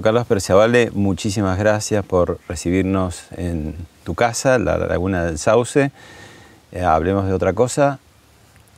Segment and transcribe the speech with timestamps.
[0.00, 5.90] Carlos Perciavale, muchísimas gracias por recibirnos en tu casa, la Laguna del Sauce.
[6.70, 7.98] Eh, hablemos de otra cosa.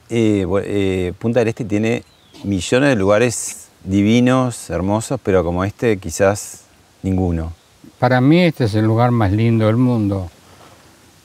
[0.08, 2.02] Eh, eh, Punta del Este tiene
[2.42, 6.62] millones de lugares divinos, hermosos, pero como este quizás
[7.02, 7.52] ninguno.
[7.98, 10.30] Para mí este es el lugar más lindo del mundo.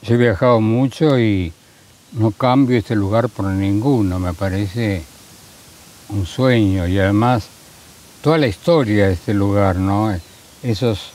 [0.02, 1.52] Yo he viajado mucho y
[2.12, 4.18] no cambio este lugar por ninguno.
[4.18, 5.02] Me parece
[6.10, 7.48] un sueño y además
[8.22, 10.14] toda la historia de este lugar, ¿no?
[10.62, 11.12] Esos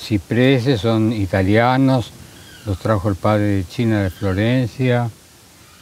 [0.00, 2.12] cipreses son italianos,
[2.66, 5.10] los trajo el padre de China de Florencia.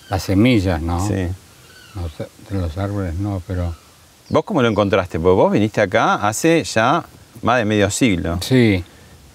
[0.08, 1.06] Las semillas, ¿no?
[1.06, 1.14] Sí.
[1.14, 3.74] De los árboles no, pero
[4.28, 5.18] ¿Vos cómo lo encontraste?
[5.18, 7.04] Porque vos viniste acá hace ya
[7.42, 8.38] más de medio siglo.
[8.42, 8.84] sí,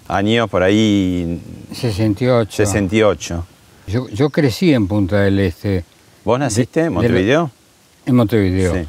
[0.08, 2.50] Años por ahí 68.
[2.64, 3.46] 68.
[3.88, 5.84] Yo, yo crecí en Punta del Este,
[6.24, 7.50] ¿Vos naciste de en Montevideo?
[8.06, 8.74] en Montevideo.
[8.74, 8.88] Sí.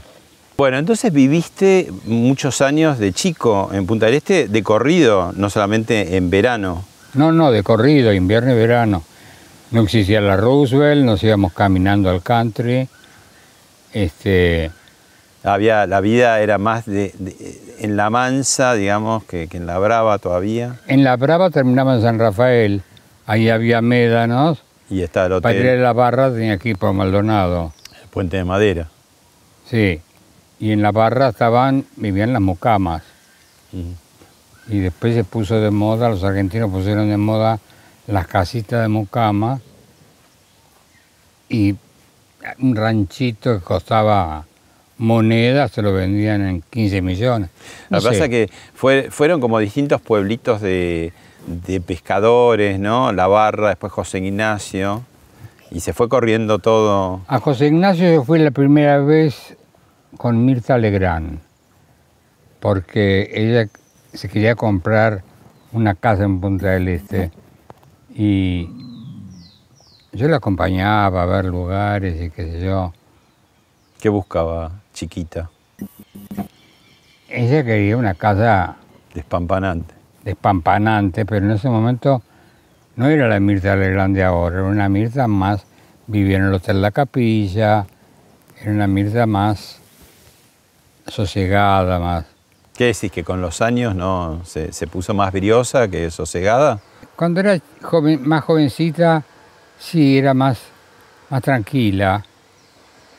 [0.57, 6.18] Bueno, entonces viviste muchos años de chico en Punta del Este, de corrido, no solamente
[6.18, 6.84] en verano.
[7.13, 9.03] No, no, de corrido, invierno y verano.
[9.69, 12.88] No existía la Roosevelt, nos íbamos caminando al country.
[13.94, 14.72] Este,
[15.44, 19.78] Había, la vida era más de, de- en la mansa, digamos, que, que en la
[19.78, 20.78] brava todavía.
[20.88, 22.81] en La Brava terminaba en San Rafael.
[23.28, 24.63] Ahí había médanos.
[24.89, 27.74] Y está el Para ir a hotel, la barra tenía que ir por Maldonado.
[28.01, 28.88] el puente de madera.
[29.69, 30.01] Sí.
[30.59, 33.03] Y en la barra estaban, vivían las mucamas.
[34.69, 37.59] Y después se puso de moda, los argentinos pusieron de moda
[38.07, 39.59] las casitas de mucama
[41.50, 41.75] y
[42.59, 44.45] un ranchito que costaba
[44.97, 47.50] monedas se lo vendían en 15 millones.
[47.89, 51.13] No Lo que pasa es que fue- fueron como distintos pueblitos de,
[51.45, 53.12] de pescadores, ¿no?
[53.13, 55.03] La Barra, después José Ignacio,
[55.69, 57.22] y se fue corriendo todo.
[57.28, 59.56] A José Ignacio yo fui la primera vez
[60.16, 61.40] con Mirta Legrand,
[62.59, 63.69] porque ella
[64.13, 65.23] se quería comprar
[65.73, 67.31] una casa en Punta del Este
[68.16, 68.69] y
[70.13, 72.94] yo la acompañaba a ver lugares y qué sé yo.
[74.00, 75.50] ¿Qué buscaba chiquita?
[77.29, 78.78] Ella quería una casa
[79.13, 79.94] Despampanante.
[80.24, 82.22] despampanante, pero en ese momento
[82.95, 85.66] no era la Mirta Legrand de ahora, era una Mirta más,
[86.07, 87.85] vivía en el Hotel La Capilla,
[88.62, 89.81] era una Mirta más
[91.07, 92.25] sosegada, más...
[92.75, 93.12] ¿Qué decís?
[93.12, 96.79] ¿Que con los años no se, se puso más briosa que sosegada?
[97.16, 99.23] Cuando era joven- más jovencita,
[99.79, 100.59] sí, era más,
[101.29, 102.23] más tranquila.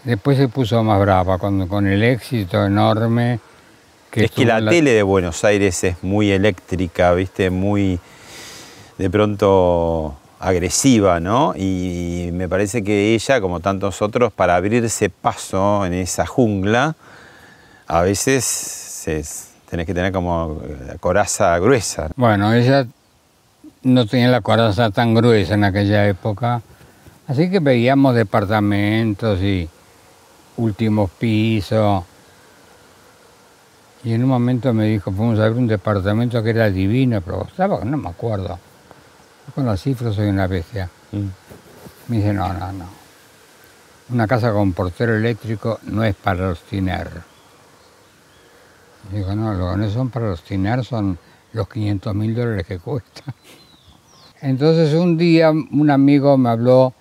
[0.05, 3.41] Después se puso más brava, cuando, con el éxito enorme
[4.11, 7.51] que es que la, en tele de Buenos Aires es muy eléctrica, ¿viste?
[7.51, 7.99] Muy
[8.97, 11.53] de pronto agresiva, ¿no?
[11.57, 16.95] Y me parece que ella, como tantos otros, para abrirse paso en esa jungla,
[17.89, 19.25] a veces se-
[19.69, 22.09] tenés que tener como eh, coraza gruesa.
[22.17, 22.87] Bueno, ella
[23.83, 26.63] no tenía la coraza tan gruesa en aquella época,
[27.27, 29.69] así que veíamos departamentos y
[30.57, 32.05] últimos pisos.
[34.05, 37.47] Y en un momento me dijo, fuimos a ver un departamento que era divino, pero
[37.47, 38.59] estaba, no me acuerdo.
[39.55, 40.89] Con las cifras soy una bestia.
[41.13, 41.27] Mm.
[42.09, 42.85] Me dice, no, no, no.
[44.11, 46.61] Una casa con portero eléctrico no es para los.
[49.13, 51.19] Digo, no, lo que no son para los tinar son
[51.53, 53.23] los 500 mil dólares que cuesta.
[54.41, 56.93] Entonces un día un amigo me habló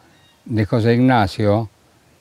[0.46, 1.70] de José Ignacio,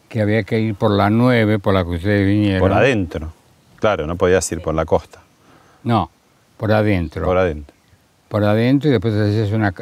[0.08, 2.60] que había que ir por la 9, por la que ustedes vinieron.
[2.60, 3.32] Por adentro.
[3.78, 5.20] Claro, no podías ir por la costa.
[5.84, 6.10] No,
[6.56, 7.24] por adentro.
[7.24, 7.74] Por adentro.
[8.28, 9.72] por adentro y después hacías una,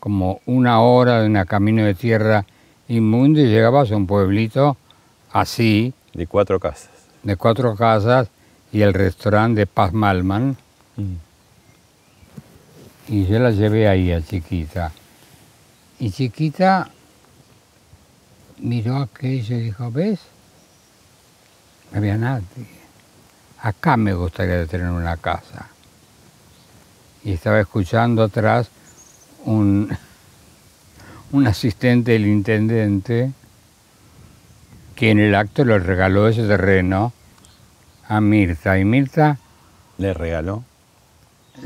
[0.00, 2.44] como una hora de un camino de tierra
[2.88, 4.76] inmundo y llegabas a un pueblito
[5.32, 6.90] así, De cuatro casas.
[7.22, 8.28] de cuatro casas
[8.72, 10.56] y el restaurante de Paz Malman.
[13.06, 14.92] Y yo la llevé ahí a chiquita.
[15.98, 16.88] Y chiquita
[18.58, 20.20] miró aquello y dijo, ¿ves?
[21.90, 22.46] No había nadie.
[23.60, 25.68] Acá me gustaría tener una casa.
[27.24, 28.68] Y estaba escuchando atrás
[29.44, 29.94] un,
[31.32, 33.32] un asistente del intendente
[34.96, 37.12] que en el acto le regaló ese terreno
[38.16, 38.78] a Mirta.
[38.78, 39.38] Y Mirta
[39.98, 40.62] Le regaló.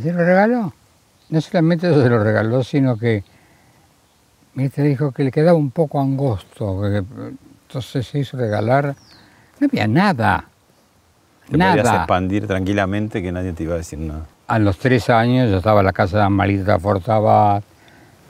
[0.03, 0.73] se lo regaló.
[1.29, 3.25] No solamente se lo regaló, sino que
[4.55, 6.81] Mirta dijo que le quedaba un poco angosto.
[6.83, 7.03] que-
[7.69, 8.95] entonces se hizo regalar.
[9.59, 10.45] No había nada.
[11.47, 11.97] Te podías nada.
[11.99, 14.27] expandir tranquilamente que nadie te iba a decir nada.
[14.49, 17.63] A los tres años ya estaba la casa de Amarita Fortabat,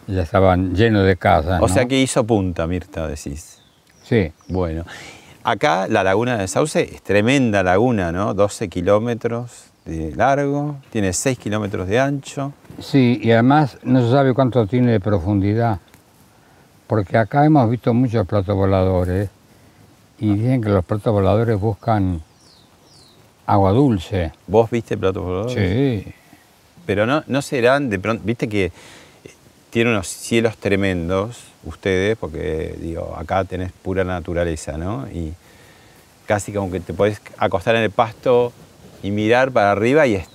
[0.07, 1.61] ya estaban llenos de casas.
[1.63, 3.61] O sea que hizo punta, Mirta, decís.
[4.03, 4.85] Sí, Bueno,
[5.46, 8.34] acá la laguna de Sauce es tremenda laguna, ¿no?
[8.34, 12.52] 12 kilómetros de largo, tiene 6 kilómetros de ancho.
[12.81, 15.78] sí, y además no se sabe cuánto tiene de profundidad,
[16.88, 19.31] porque acá hemos visto muchos platos voladores
[20.19, 22.20] y dicen que los platos voladores buscan
[23.46, 24.32] agua dulce.
[24.48, 26.02] ¿Vos viste platos voladores?
[26.04, 26.12] Sí,
[26.84, 28.72] Pero no, no serán de pronto, viste que
[29.76, 35.06] tiene unos cielos tremendos ustedes, porque digo, acá tenés pura naturaleza, ¿no?
[35.08, 35.34] Y
[36.25, 38.55] casi como que te podés acostar en el pasto
[39.02, 40.28] y mirar para arriba y es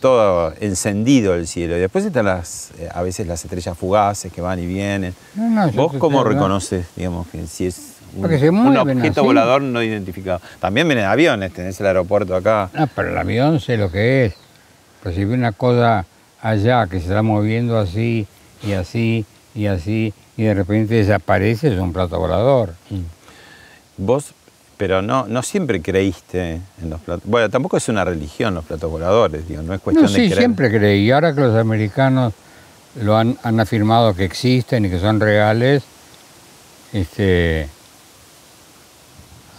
[0.00, 1.78] todo encendido el cielo.
[1.78, 5.14] Y después están las, eh, a veces las estrellas fugaces que van y vienen.
[5.34, 9.26] No, no, yo ¿Vos cómo estoy reconoces, digamos, que si es un, objeto así.
[9.26, 10.42] volador no identificado?
[10.60, 12.68] También vienen aviones, tenés el aeropuerto acá.
[12.74, 14.34] Ah, pero el avión sé lo que es.
[15.02, 16.04] Pero si ve una cosa
[16.42, 18.26] allá que se está moviendo así
[18.66, 19.24] y así
[19.54, 22.74] y así y de repente desaparece, es un plato volador.
[23.96, 24.32] Vos,
[24.76, 27.22] pero no, no siempre creíste en los platos.
[27.28, 30.22] Bueno, tampoco es una religión los platos voladores, digo, no es cuestión No, de sí,
[30.26, 30.38] creer.
[30.38, 31.04] siempre creí.
[31.06, 32.32] Y ahora que los americanos
[33.00, 35.84] lo han, han afirmado que existen y que son reales,
[36.92, 37.68] este,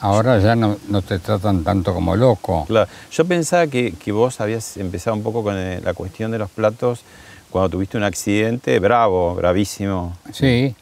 [0.02, 2.66] ahora ya no, no te tratan tanto como loco.
[2.68, 6.40] Claro, Yo pensaba que, que vos habías empezado un poco con eh, la cuestión de
[6.40, 7.02] los platos
[7.50, 10.75] cuando tuviste un accidente bravo, bravísimo, Sí,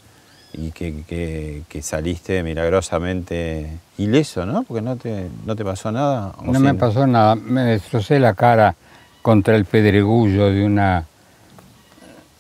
[0.54, 4.64] y que, que- que saliste milagrosamente ileso, ¿no?
[4.64, 6.34] Porque no te, no te pasó nada.
[6.38, 7.36] ¿o no me pasó nada.
[7.36, 8.76] Me destrocé la cara
[9.22, 11.06] contra el pedregullo de una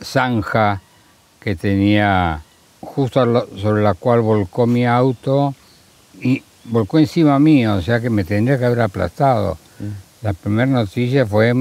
[0.02, 0.82] zanja
[1.40, 2.42] que tenía
[2.82, 5.54] justo sobre la cual volcó mi auto
[6.22, 9.58] y volcó encima mío, o sea que me tendría que haber aplastado.
[9.80, 10.26] Mm.
[10.26, 11.54] La primera noticia fue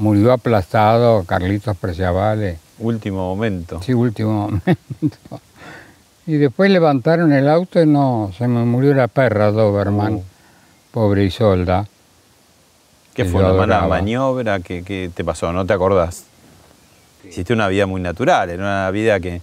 [0.00, 2.58] murió aplastado Carlitos Preciavale.
[2.78, 3.80] Último momento.
[3.82, 5.40] Sí, último momento.
[6.26, 10.24] Y después levantaron el auto y no, se me murió la perra Doberman, Uh.
[10.90, 11.86] pobre Isolda.
[13.14, 13.42] ¿Qué fue?
[13.44, 14.60] ¿Una mala maniobra?
[14.60, 15.52] ¿Qué, qué te pasó?
[15.52, 16.24] ¿No te acordás?
[17.28, 19.42] Hiciste una vida muy natural, era una vida que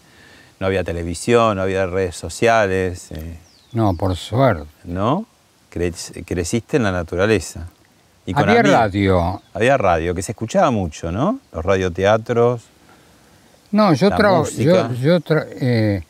[0.59, 3.37] no había televisión, no había redes sociales, eh,
[3.73, 4.65] No, por suerte.
[4.85, 5.25] ¿no?
[5.71, 7.67] Cre- creciste en la naturaleza.
[8.27, 8.77] Y con Había amigos.
[8.79, 9.41] radio.
[9.53, 11.39] Había radio, que se escuchaba mucho, ¿no?
[11.51, 12.62] Los radioteatros.
[13.72, 14.46] No, yo trabajo.
[14.46, 16.03] tra- eh,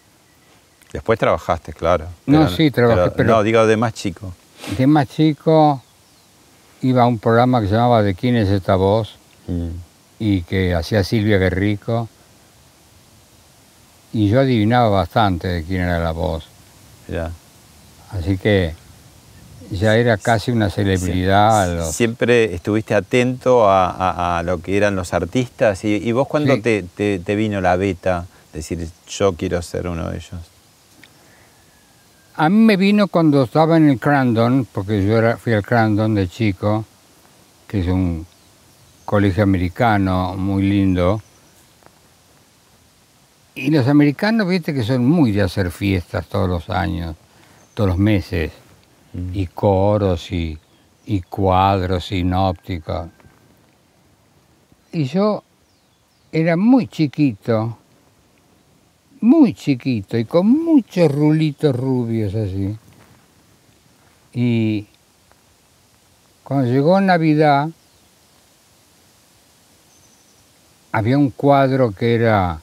[0.92, 2.08] Después trabajaste, claro.
[2.26, 4.34] No, sí, trabajé, pero- No, digo de más chico.
[4.78, 5.82] de más chico
[6.82, 9.16] iba a un programa que se llamaba ¿De quién es esta voz?
[9.48, 9.70] Mm.
[10.20, 12.10] y que hacía Silvia Guerrico.
[14.14, 16.46] Y yo adivinaba bastante de quién era la voz.
[17.08, 17.32] Ya.
[18.12, 18.74] Así que
[19.72, 21.76] ya era casi una celebridad.
[21.78, 25.84] los- Siempre estuviste atento a, a- a lo que eran los artistas.
[25.84, 26.62] ¿Y, y vos cuándo Sí.
[26.62, 28.26] te, te- te vino la beta?
[28.54, 30.42] Decir, yo quiero ser uno de ellos.
[32.36, 36.14] A mí me vino cuando estaba en el Crandon, porque yo era, fui al Crandon
[36.16, 36.86] de chico,
[37.68, 38.26] que es un
[39.06, 41.22] colegio americano muy lindo.
[43.56, 47.16] Y los americanos, viste que son muy de hacer fiestas todos los años,
[47.74, 48.52] todos los meses,
[49.34, 50.58] y coros y,
[51.06, 53.10] y cuadros sinópticos.
[54.92, 55.44] Y yo
[56.32, 57.78] era muy chiquito,
[59.22, 62.78] muy chiquito y con muchos rulitos rubios así.
[64.34, 64.86] Y
[66.44, 67.70] cuando llegó Navidad,
[70.92, 72.62] había un cuadro que era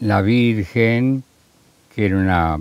[0.00, 1.24] la Virgen,
[1.94, 2.58] que era una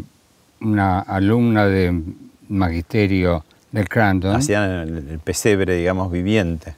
[0.61, 2.01] una alumna de
[2.49, 4.35] magisterio del Cranton.
[4.35, 6.75] Hacían el, pesebre, digamos, viviente.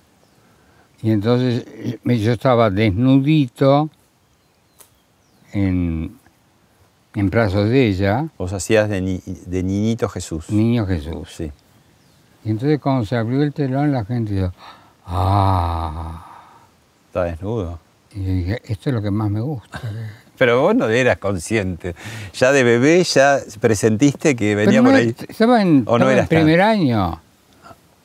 [1.02, 3.90] Y entonces eh, yo estaba desnudito
[5.54, 6.18] en,
[7.16, 10.50] en brazos de ella, Vos hacías de, ni- de niñito Jesús.
[10.50, 11.30] niño Jesús.
[11.36, 11.52] Sí.
[12.44, 14.52] Y entonces cuando se abrió el telón la gente dijo,
[15.06, 16.26] ¡ah!
[17.08, 17.80] Está desnudo.
[18.14, 19.82] Y yo dije, esto es lo que más me gusta.
[20.40, 21.94] Pero vos no eras consciente.
[22.34, 25.14] Ya de bebé ya presentiste que venía no por ahí.
[25.28, 27.22] Estaba en, ¿O no en eras tan- primer año.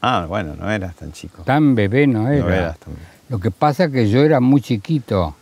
[0.03, 1.43] Ah, bueno, no eras tan chico.
[1.45, 2.45] Tan bebé no era.
[2.45, 2.93] No eras tan...
[3.31, 5.35] Lo que pasa es que yo era muy chiquito.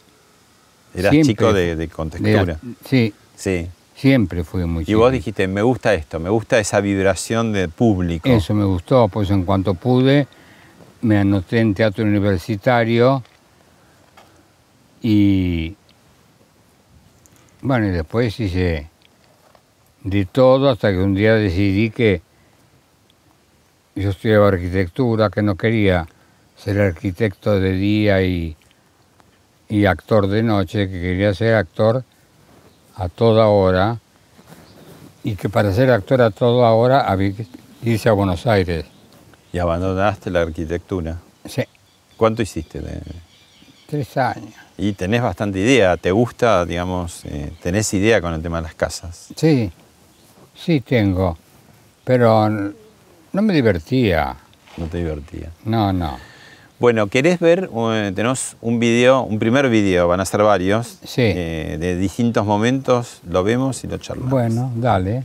[0.94, 1.32] Eras Siempre.
[1.32, 2.58] chico de, de contextura.
[2.88, 3.66] Sí, Sí.
[3.96, 4.98] siempre fui muy Y chiquito.
[5.00, 8.28] vos dijiste, me gusta esto, me gusta esa vibración de público.
[8.28, 10.28] Eso me gustó, pues en cuanto pude
[11.00, 13.22] me anoté en teatro universitario
[15.02, 15.74] y
[17.62, 18.88] bueno, y después hice
[20.04, 22.20] de todo hasta que un día decidí que
[23.94, 26.06] yo estudiaba arquitectura, que no quería
[26.56, 28.56] ser arquitecto de día y,
[29.68, 32.04] y actor de noche, que quería ser actor
[32.96, 33.98] a toda hora
[35.24, 37.46] y que para ser actor a toda hora había que
[37.82, 38.86] irse a Buenos Aires.
[39.52, 41.18] Y abandonaste la arquitectura.
[41.44, 41.62] Sí,
[42.16, 42.80] ¿Cuánto hiciste?
[42.80, 43.00] de-
[43.86, 44.54] tres años.
[44.82, 48.74] Y tenés bastante idea, ¿te gusta, digamos, eh, tenés idea con el tema de las
[48.74, 49.28] casas?
[49.36, 49.70] Sí,
[50.56, 51.38] sí tengo,
[52.02, 54.34] pero no me divertía.
[54.76, 55.50] No te divertía.
[55.64, 56.18] No, no.
[56.80, 57.70] Bueno, ¿querés ver?
[57.72, 61.22] eh, tenemos un video, un primer video, van a ser varios, Sí.
[61.22, 64.30] eh, de distintos momentos, lo vemos y lo charlamos.
[64.32, 65.22] Bueno, dale.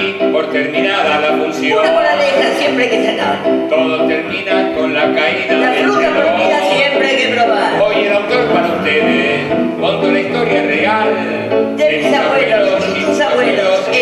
[0.00, 1.78] Aquí por terminada la función.
[1.80, 3.38] Una moraleja siempre hay que sacar.
[3.68, 7.82] Todo termina con la caída La fruta prohibida siempre hay que probar.
[7.82, 9.40] Hoy el autor para ustedes
[9.80, 14.00] contó la historia real De mis abuelos y tus abuelos, y.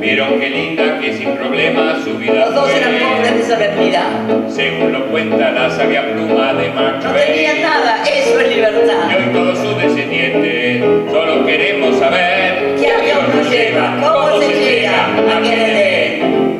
[0.00, 4.06] Vieron qué linda que sin problemas su vida Los dos eran pobres de solemnidad.
[4.48, 9.08] Según lo cuenta la sabia pluma de Mark No tenían nada, eso es Y libertad.
[9.08, 13.96] hoy todos sus descendientes solo queremos saber ¿Qué avión nos lleva?
[14.00, 16.58] ¿Cómo se llega a Edén?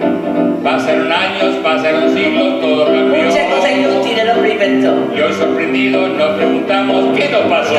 [0.62, 3.22] Pasaron años, pasaron siglos, todo cambió.
[3.24, 5.08] Muchas cosas inútiles el hombre inventó.
[5.16, 7.74] Y hoy sorprendidos nos preguntamos qué nos pasó.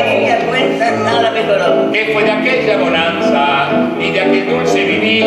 [1.04, 1.92] Nada mejoró.
[1.92, 3.68] ¿Qué fue de aquella bonanza
[4.00, 5.26] y de aquel dulce vivir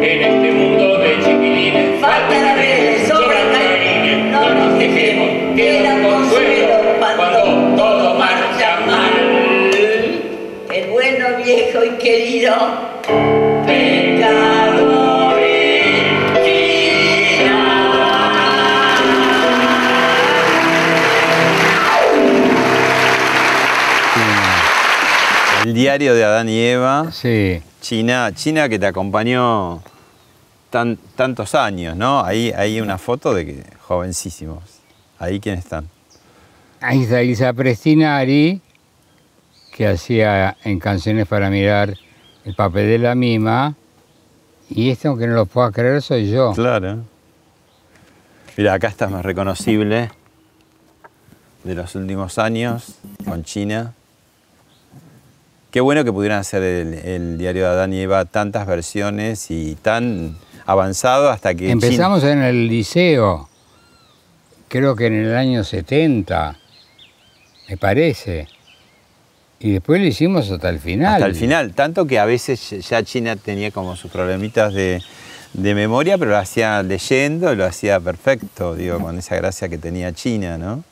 [0.00, 2.00] en este mundo de chiquilines?
[2.00, 6.79] Faltan abeles, sobran caínes, no nos dejemos, queda consuelo
[11.54, 12.54] viejo y querido,
[13.66, 15.30] pecado
[25.64, 29.82] El diario de Adán y Eva, Sí, China, China que te acompañó
[30.70, 32.24] tan, tantos años, ¿no?
[32.24, 34.62] Ahí hay una foto de que jovencísimos.
[35.18, 35.86] Ahí quiénes están.
[36.80, 38.60] ahí está Isa Prestinari,
[39.76, 41.96] que hacía en Canciones para Mirar
[42.44, 43.74] el papel de la mima,
[44.68, 46.52] y este, aunque no lo pueda creer, soy yo.
[46.54, 46.98] Claro.
[48.56, 50.10] Mira, acá estás más reconocible
[51.64, 53.92] de los últimos años con China.
[55.70, 59.76] Qué bueno que pudieran hacer el, el diario de Adán y Eva tantas versiones y
[59.76, 60.36] tan
[60.66, 63.48] avanzado hasta que China- Empezamos en el liceo,
[64.68, 66.56] creo que en el año 70,
[67.68, 68.48] me parece.
[69.60, 71.14] Y después lo hicimos hasta el final.
[71.14, 71.74] hasta el final.
[71.74, 75.02] Tanto que a veces ya China tenía como sus problemitas de,
[75.52, 80.12] de memoria, pero lo hacía leyendo, lo hacía perfecto, digo, con esa gracia que tenía
[80.14, 80.82] China, ¿no?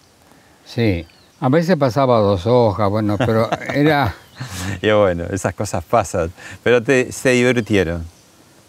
[0.67, 1.07] Sí.
[1.41, 4.15] A veces pasaba dos hojas, bueno, pero era
[4.83, 6.33] Y bueno, esas cosas pasan.
[6.63, 8.05] Pero te, se divirtieron.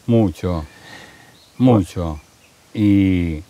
[0.06, 0.65] mucho,
[1.58, 2.20] mucho.
[2.74, 3.44] Y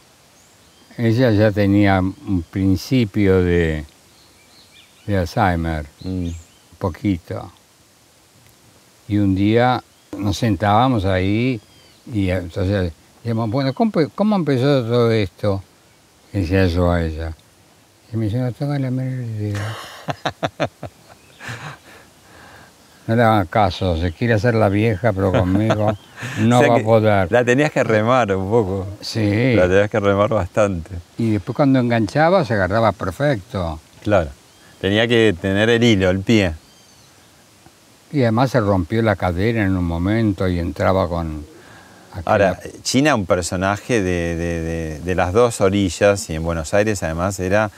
[0.97, 3.85] ella ya tenía un principio de,
[5.09, 6.07] de Alzheimer, Mm.
[6.27, 6.35] un
[6.77, 7.51] poquito.
[9.07, 9.83] Y un día
[10.15, 11.59] nos sentábamos ahí
[12.13, 15.63] y entonces decíamos, bueno, ¿cómo, cómo empezó todo esto?
[16.31, 17.33] Y decía yo a ella.
[18.13, 19.75] Y me dice, no tengo la menor idea.
[23.07, 25.97] No le hagan caso, se quiere hacer la vieja, pero conmigo
[26.41, 27.31] no O sea va a poder.
[27.31, 28.85] La tenías que remar un poco.
[29.01, 29.55] Sí.
[29.55, 30.91] La tenías que remar bastante.
[31.17, 33.79] Y después cuando enganchaba se agarraba perfecto.
[34.03, 34.29] Claro.
[34.81, 36.53] Tenía que tener el hilo, el pie.
[38.11, 41.45] Y además se rompió la cadera en un momento y entraba con,
[42.11, 46.73] Aquella- Ahora, China, un personaje de, de- de- de las dos orillas, y en Buenos
[46.73, 47.69] Aires además era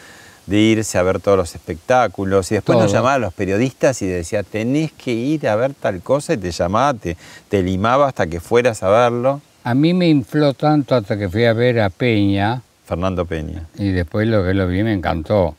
[0.46, 2.96] de irse a ver todos los espectáculos, y después nos Todo.
[2.96, 6.52] llamaba a los periodistas y decía, tenés que ir a ver tal cosa, y te
[6.52, 7.18] llamaba, te,
[7.50, 9.42] te limaba hasta que fueras a verlo.
[9.66, 13.66] A mí me infló tanto hasta que fui a ver a Peña Fernando Peña.
[13.78, 15.56] y después lo que lo vi me encantó.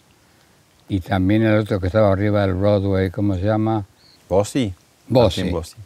[0.89, 3.85] Y también el otro que estaba arriba del Broadway, ¿cómo se llama?
[4.29, 4.73] ¿Bossi?
[5.09, 5.51] Bossi.
[5.51, 5.77] Bossi.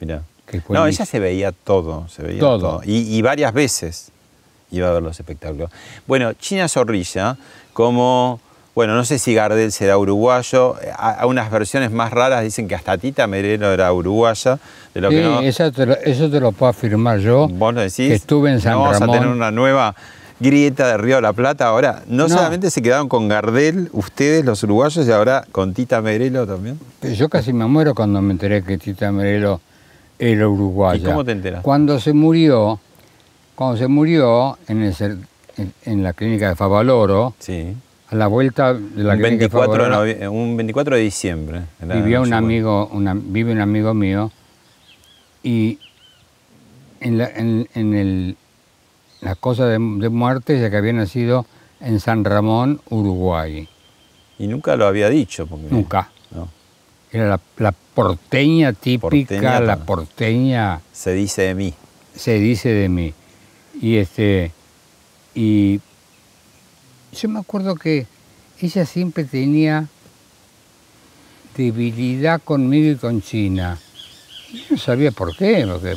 [0.00, 0.22] Mirá.
[0.70, 2.58] No, ella se veía todo, se veía Todo.
[2.58, 2.80] todo.
[2.84, 4.10] Y, y varias veces
[4.70, 5.70] iba a ver los espectáculos.
[6.06, 7.36] Bueno, China Zorrilla,
[7.74, 8.40] como,
[8.74, 12.74] bueno, no sé si Gardel será uruguayo, a, a unas versiones más raras dicen que
[12.74, 14.58] hasta Tita Merelo era uruguaya,
[14.94, 15.40] de lo Sí, que no...
[15.40, 17.46] esa te lo- eso te lo puedo afirmar yo.
[17.48, 18.08] Vos lo decís.
[18.08, 19.94] que estuve en San no vamos a tener una nueva
[20.40, 21.66] grieta de Río de la Plata.
[21.66, 22.28] Ahora, no, No.
[22.28, 26.78] solamente se quedaron con Gardel, ustedes los uruguayos, y ahora con Tita Merelo también.
[27.02, 29.60] Yo casi me muero cuando me enteré que Tita Merelo
[30.18, 31.00] era uruguaya.
[31.00, 31.64] ¿Y cómo te enteraste?
[31.64, 32.78] Cuando se murió,
[33.54, 35.18] cuando se murió en, el cer-
[35.56, 37.74] en, en la clínica de Favaloro, Sí.
[38.10, 41.60] a la vuelta de la Un clínica 24, de Favaloro, un 24 de diciembre.
[41.82, 44.30] Vivía un amigo, una- vive un amigo mío
[45.42, 45.78] y
[47.00, 48.36] en la, en el,
[49.20, 51.46] la cosa de, de muerte ya que había nacido
[51.80, 53.68] en San Ramón, Uruguay.
[54.38, 55.46] Y nunca lo había dicho.
[55.46, 56.10] Porque, Nunca.
[56.30, 56.48] no.
[57.10, 61.74] Era la, la porteña típica, Porteña, la porteña Se dice de mí.
[62.14, 63.14] se dice de mí.
[63.80, 64.52] Y este
[65.34, 65.80] y
[67.12, 68.06] yo me acuerdo que
[68.60, 69.86] ella siempre tenía
[71.56, 73.78] debilidad conmigo y con China.
[74.52, 75.94] Yo no sabía por qué, porque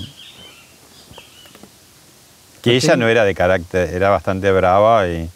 [2.62, 5.30] Que Porque- ella no era de carácter, era bastante brava y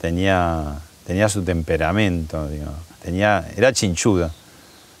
[0.00, 0.74] tenía,
[1.06, 2.72] tenía su temperamento, digo.
[3.02, 4.30] Tenía, era chinchuda.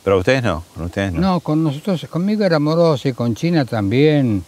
[0.04, 1.20] Pero ustedes no, con ustedes no.
[1.20, 4.44] no, con nosotros, conmigo era amorosa y con China también.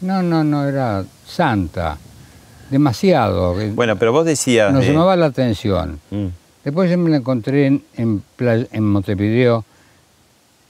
[0.00, 1.98] No, no, no, era santa.
[2.70, 3.54] Demasiado.
[3.74, 4.72] Bueno, pero vos decías.
[4.72, 6.00] Nos llamaba la atención.
[6.10, 6.26] Mm,
[6.64, 9.64] Después yo me la encontré en, en, Playa- en Montevideo,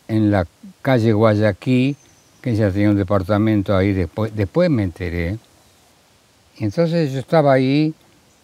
[0.07, 0.47] en la
[0.83, 1.97] calle Guayaquil,
[2.41, 5.39] que ella tenía un departamento ahí, después, después me enteré.
[6.59, 7.95] Y entonces yo estaba ahí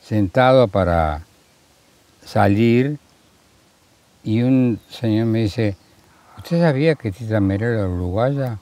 [0.02, 1.24] sentado para
[2.24, 2.98] salir
[4.22, 5.76] y un señor me dice,
[6.38, 8.58] ¿usted sabía que Tita Merelo era uruguaya?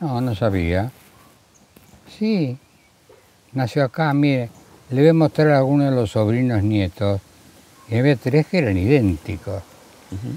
[0.00, 0.90] No, no sabía.
[2.18, 2.58] Sí,
[3.52, 4.50] nació acá, mire,
[4.90, 7.20] le voy a mostrar a algunos de los sobrinos nietos.
[7.88, 9.62] Y había tres que eran idénticos.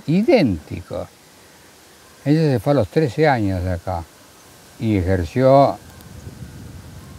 [0.08, 1.08] Idénticos.
[2.26, 4.04] Ella se fue a los 13 años de acá
[4.80, 5.78] y ejerció,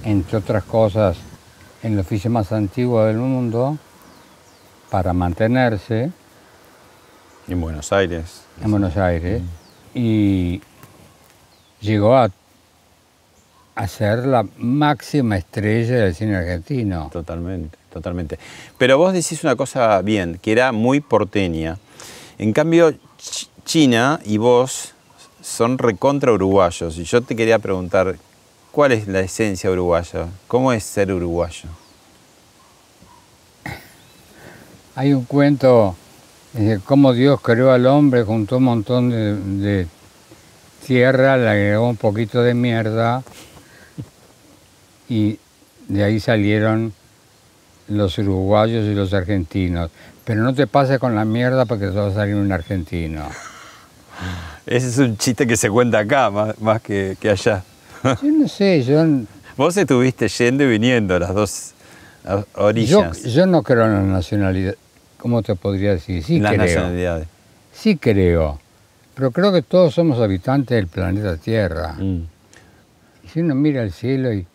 [0.05, 1.17] entre otras cosas,
[1.83, 3.79] en el oficio más antiguo del mundo
[4.91, 6.11] para mantenerse
[7.49, 8.43] en Buenos Aires.
[8.63, 9.43] en Buenos Aires
[9.95, 10.61] y
[11.81, 12.31] llegó a,
[13.75, 17.09] a ser la máxima estrella del cine argentino.
[17.13, 18.39] Totalmente, totalmente.
[18.79, 21.79] Pero vos decís una cosa bien, que era muy porteña.
[22.39, 24.95] En cambio, Ch- China y vos
[25.41, 26.99] son recontra uruguayos.
[26.99, 28.17] Y yo te quería preguntar,
[28.70, 30.28] ¿cuál es la esencia uruguaya?
[30.48, 31.68] ¿Cómo es ser uruguayo?
[34.94, 35.96] Hay un cuento
[36.52, 39.87] de cómo Dios creó al hombre, juntó un montón de, de
[40.87, 43.22] tierra, le agregó un poquito de mierda
[45.09, 45.38] y
[45.88, 46.92] de ahí salieron
[47.88, 49.90] los uruguayos y los argentinos.
[50.24, 53.28] Pero no te pases con la mierda porque te va a salir un argentino.
[54.66, 57.64] Ese es un chiste que se cuenta acá, más, más que, que allá.
[58.03, 59.05] Yo no sé, yo,
[59.57, 61.73] Vos estuviste yendo y viniendo a las dos
[62.25, 64.75] a- yo, orillas, yo no creo en la nacionalidad.
[65.19, 66.23] ¿Cómo te podría decir?
[66.23, 66.65] Sí las creo.
[66.65, 67.29] nacionalidades.
[67.73, 68.59] Sí creo.
[69.15, 71.93] Pero creo que todos somos habitantes del planeta Tierra.
[71.93, 72.23] Mm.
[73.25, 74.47] Y si uno mira al cielo y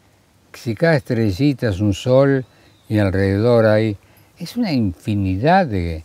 [0.54, 2.46] si cada estrellita es un sol
[2.90, 3.98] y alrededor hay...
[4.40, 6.04] Es una infinidad de,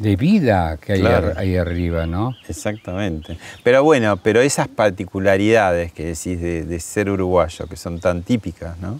[0.00, 1.34] de vida que hay Claro.
[1.36, 2.34] ahí arriba, ¿no?
[2.48, 3.38] Exactamente.
[3.62, 8.78] Pero bueno, pero esas particularidades que decís de, de ser uruguayo, que son tan típicas,
[8.78, 8.98] ¿no?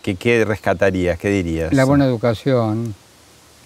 [0.00, 1.18] ¿Qué, qué rescatarías?
[1.18, 1.72] ¿Qué dirías?
[1.72, 2.94] La buena educación,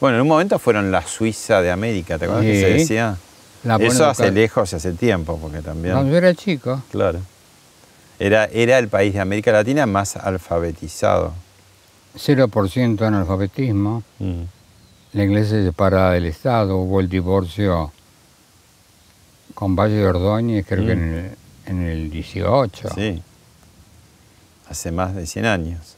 [0.00, 3.16] Bueno, en un momento fueron la Suiza de América, ¿te acuerdas que se decía?
[3.62, 5.94] la Eso hace lejos y hace tiempo, porque también.
[5.94, 7.18] Cuando yo era chico, Claro.
[8.18, 11.34] Era, era el país de América Latina más alfabetizado.
[12.16, 14.42] 0% analfabetismo, Mm.
[15.16, 17.90] La iglesia separada del Estado, hubo el divorcio
[19.54, 21.02] con Valle de Ordóñez, creo que Mm.
[21.02, 21.30] en el,
[21.66, 22.88] en el 18.
[22.94, 23.22] Sí.
[24.68, 25.96] Hace más de 100 años.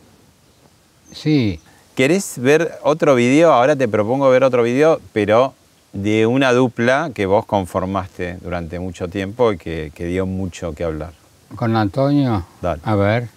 [1.13, 1.61] Sí,
[1.97, 3.53] ¿Querés ver otro video?
[3.53, 5.53] Ahora te propongo ver otro video, pero
[5.93, 10.85] de una dupla que vos conformaste durante mucho tiempo y que, que dio mucho que
[10.85, 11.13] hablar.
[11.57, 12.47] con Antonio.
[12.63, 12.81] Dale.
[12.85, 13.29] A ver.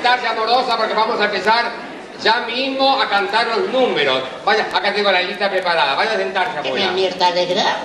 [0.00, 1.72] Sentarse amorosa porque vamos a empezar
[2.22, 4.22] ya mismo a cantar los números.
[4.44, 5.94] Vaya, acá tengo la lista preparada.
[5.94, 6.92] Vaya a sentarse, ¿Qué me abuela.
[6.92, 7.76] mierda alegrar?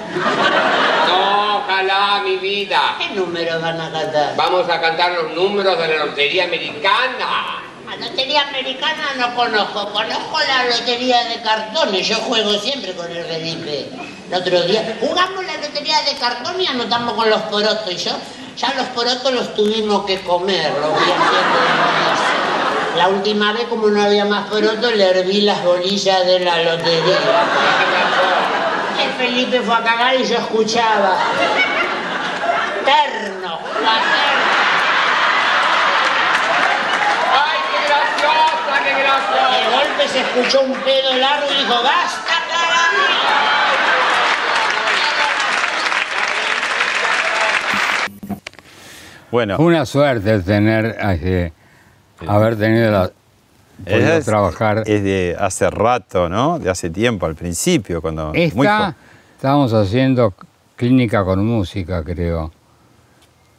[1.07, 2.95] No, ojalá, mi vida.
[2.97, 4.35] ¿Qué número van a cantar?
[4.35, 7.61] Vamos a cantar los números de la lotería americana.
[7.85, 13.23] La lotería americana no conozco, conozco la lotería de cartones, yo juego siempre con el
[13.23, 13.89] Felipe.
[14.29, 18.11] El otro día jugamos la lotería de cartón y anotamos con los porotos y yo
[18.57, 22.97] ya los porotos los tuvimos que comer, los vi haciendo de.
[22.97, 27.19] La última vez como no había más porotos le herví las bolillas de la lotería.
[29.03, 31.17] El Felipe fue a cagar y yo escuchaba.
[32.85, 33.59] Terno.
[37.33, 39.75] ¡Ay, qué graciosa, qué De graciosa!
[39.75, 42.34] golpe se escuchó un pedo largo y dijo, ¡basta,
[49.31, 51.51] Bueno, Una suerte tener, eh,
[52.27, 53.11] haber tenido la,
[53.83, 54.83] podido es, trabajar.
[54.85, 56.59] es de hace rato, ¿no?
[56.59, 58.31] De hace tiempo, al principio, cuando...
[58.33, 58.95] Esta,
[59.35, 60.33] estábamos haciendo
[60.75, 62.51] clínica con música, creo.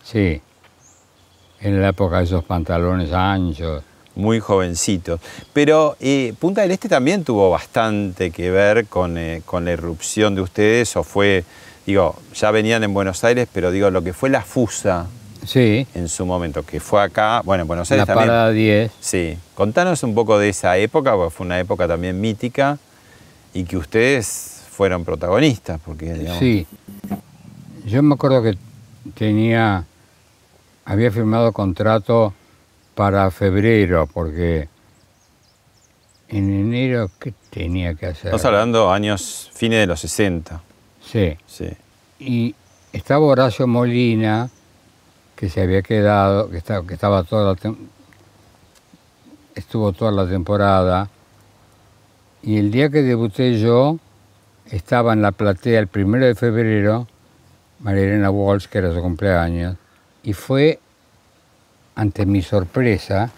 [0.03, 0.41] Sí.
[1.61, 3.83] En la época de esos pantalones anchos.
[4.15, 5.19] muy jovencito.
[5.53, 10.35] Pero eh, Punta del Este también tuvo bastante que ver con, eh, con la irrupción
[10.35, 11.45] de ustedes, o fue,
[11.85, 15.07] digo, ya venían en Buenos Aires, pero digo, lo que fue la FUSA
[15.47, 15.87] Sí.
[15.95, 18.29] en su momento, que fue acá, bueno, en Buenos Aires La también.
[18.29, 18.93] parada 10.
[19.01, 22.79] Sí, contanos un poco de esa época, porque fue una época también mítica
[23.55, 26.67] y que ustedes fueron protagonistas, porque digamos, Sí.
[27.87, 28.59] Yo me acuerdo que
[29.15, 29.85] tenía,
[30.85, 32.35] había firmado contrato
[32.97, 34.69] para febrero, porque
[36.29, 38.27] en enero, ¿qué tenía que hacer?
[38.27, 40.61] estamos hablando años, fines de los 60.
[41.01, 41.37] Sí.
[41.47, 41.69] Sí.
[42.19, 42.55] Y
[42.93, 44.51] estaba Horacio Molina,
[45.37, 46.83] que se había quedado, que estaba,
[49.55, 51.11] estuvo toda la temporada.
[52.43, 53.99] Y el día que debuté yo,
[54.71, 57.07] estaba en la platea el primero de febrero,
[57.81, 59.77] María Elena Walsh, que era su cumpleaños,
[60.23, 60.81] y fue,
[61.95, 63.31] ante mi sorpresa,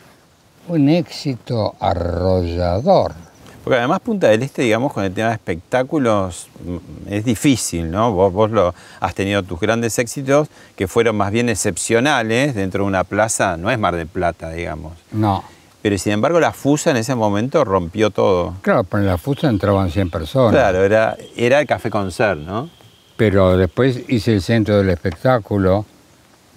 [0.68, 3.27] un éxito arrollador.
[3.68, 8.12] Porque además Punta del Este, digamos, con el tema de espectáculos mm, es difícil, ¿no?
[8.12, 12.88] Vos, vos lo, has tenido tus grandes éxitos que fueron más bien excepcionales dentro de
[12.88, 14.94] una plaza, no es Mar del Plata, digamos.
[15.12, 15.44] No,
[15.83, 18.54] Pero sin embargo la FUSA en ese momento rompió todo.
[18.62, 20.52] claro, pero en la fusta entraban 100 personas.
[20.52, 22.70] Claro, era, era el Café Concert, ¿no?
[23.18, 25.85] Pero después hice el centro del espectáculo,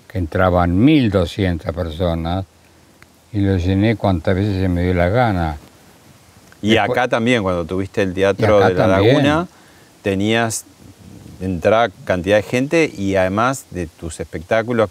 [0.08, 2.46] que entraban 1.200 personas,
[3.34, 5.58] y lo llené cuantas veces se me dio la gana.
[6.62, 9.16] Y Después- acá también, cuando tuviste el Teatro de la también.
[9.16, 9.48] Laguna,
[10.02, 10.66] tenías
[11.42, 14.90] entrada cantidad de gente y además de tus espectáculos,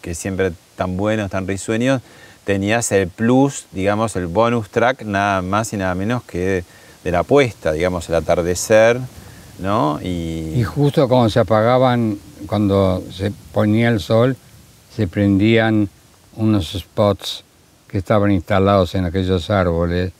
[0.00, 2.02] que siempre tan buenos, tan risueños,
[2.44, 6.64] tenías el plus, digamos, el bonus track, nada más y nada menos que
[7.04, 8.98] de la puesta, digamos, el atardecer,
[9.58, 9.98] ¿no?
[10.02, 14.36] Y, Y justo cuando se apagaban, cuando se ponía el sol,
[14.94, 15.88] se prendían
[16.36, 17.44] unos spots
[17.88, 20.12] que estaban instalados en aquellos árboles,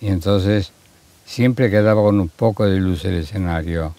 [0.00, 0.72] y entonces
[1.26, 3.94] siempre quedaba con un poco de luz el escenario.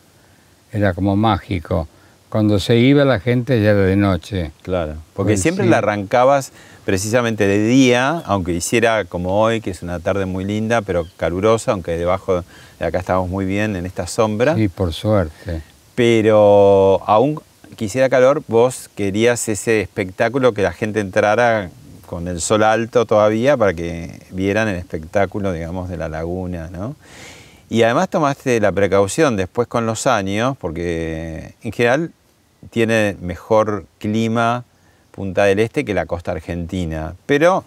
[0.71, 1.87] Era como mágico.
[2.29, 4.51] Cuando se iba la gente ya era de noche.
[4.63, 5.69] Claro, porque Pues siempre sí.
[5.69, 6.53] la arrancabas
[6.85, 11.73] precisamente de día, aunque hiciera como hoy, que es una tarde muy linda, pero calurosa,
[11.73, 12.43] aunque debajo
[12.79, 14.55] de acá estamos muy bien en esta sombra.
[14.55, 15.61] Sí, por suerte.
[15.93, 17.39] Pero aún
[17.75, 21.69] quisiera calor, vos querías ese espectáculo que la gente entrara
[22.11, 26.97] con el sol alto todavía para que vieran el espectáculo, digamos, de la laguna, ¿no?
[27.69, 32.11] Y además tomaste la precaución después con los años, porque en general
[32.69, 34.65] tiene mejor clima
[35.11, 37.63] Punta del Este que la costa argentina, pero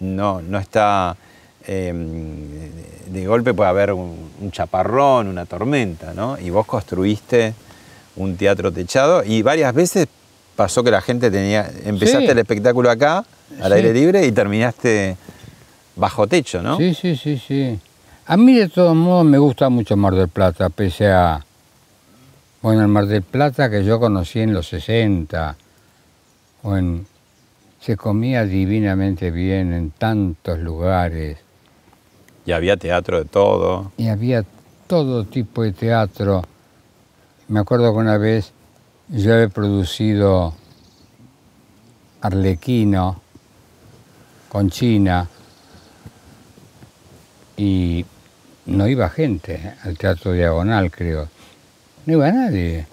[0.00, 1.18] no, no está,
[1.66, 1.92] eh,
[3.06, 6.38] de golpe puede haber un, un chaparrón, una tormenta, ¿no?
[6.38, 7.52] Y vos construiste
[8.16, 10.08] un teatro techado y varias veces
[10.56, 12.30] pasó que la gente tenía, empezaste Sí.
[12.30, 13.24] el espectáculo acá,
[13.60, 13.76] al Sí.
[13.76, 15.16] aire libre, y terminaste
[15.96, 16.76] bajo techo, ¿no?
[16.76, 17.78] Sí, sí, sí, sí.
[18.26, 21.44] A mí de todos modos me gusta mucho Mar del Plata, pese a...
[22.62, 25.56] Bueno, el Mar del Plata que yo conocí en los 60,
[26.62, 27.06] o en-
[27.80, 31.36] se comía divinamente bien en tantos lugares
[32.46, 33.92] Y había teatro de todo.
[33.98, 34.42] y había
[34.86, 36.42] todo tipo de teatro.
[37.48, 38.52] Me acuerdo que una vez
[39.08, 40.54] yo he producido
[42.20, 43.20] Arlequino
[44.48, 45.28] con China
[47.56, 48.04] y
[48.66, 49.74] no iba gente ¿eh?
[49.82, 51.28] al Teatro Diagonal, creo.
[52.06, 52.86] No iba nadie.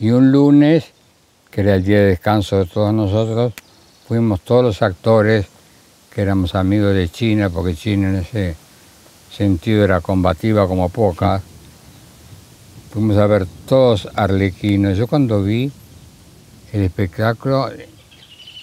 [0.00, 0.92] Y un lunes,
[1.50, 3.52] que era el día de descanso de todos nosotros,
[4.06, 5.46] fuimos todos los actores
[6.14, 8.56] que éramos amigos de China, porque China en ese
[9.30, 11.42] sentido era combativa como pocas.
[12.92, 14.96] Fuimos a ver todos arlequinos.
[14.96, 15.70] Yo cuando vi
[16.72, 17.70] el espectáculo,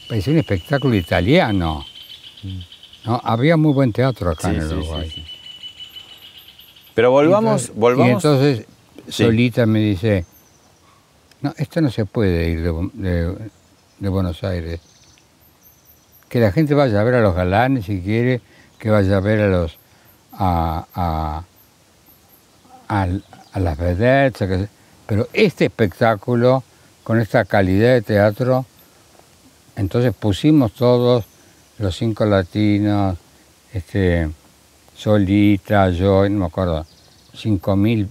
[0.09, 1.85] parecía un espectáculo italiano.
[3.05, 3.21] ¿no?
[3.23, 5.11] Había muy buen teatro acá Sí, en sí, Uruguay.
[5.13, 5.25] sí.
[6.95, 8.13] Pero volvamos, Y volvamos.
[8.23, 8.65] entonces
[9.07, 9.23] Sí.
[9.25, 10.25] Solita me dice,
[11.41, 13.35] no, esto no se puede ir de, Bu- de-
[13.99, 14.79] de Buenos Aires.
[16.27, 18.41] Que la gente vaya a ver a los galanes si quiere,
[18.79, 19.77] que vaya a ver a los
[20.33, 21.43] a, a,
[22.89, 23.09] a-
[23.55, 24.67] a las vedettes,
[25.07, 26.61] pero este espectáculo,
[27.05, 28.65] con esta calidad de teatro,
[29.77, 31.23] entonces pusimos todos
[31.79, 33.17] los cinco latinos,
[33.73, 34.29] este,
[34.93, 36.85] Solita, yo, no me acuerdo,
[37.33, 38.09] cinco mil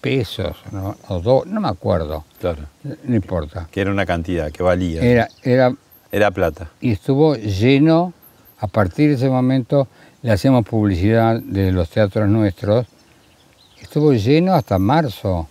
[0.00, 0.96] pesos, ¿no?
[1.08, 2.64] o dos, no me acuerdo, Claro,
[3.04, 3.68] no importa.
[3.70, 5.00] que era una cantidad, que valía.
[5.02, 5.74] Era, era,
[6.12, 6.68] Era plata.
[6.82, 8.12] y estuvo lleno,
[8.58, 9.88] a partir de ese momento
[10.20, 12.86] le hacemos publicidad de los teatros nuestros,
[13.86, 15.46] estuvo lleno hasta marzo,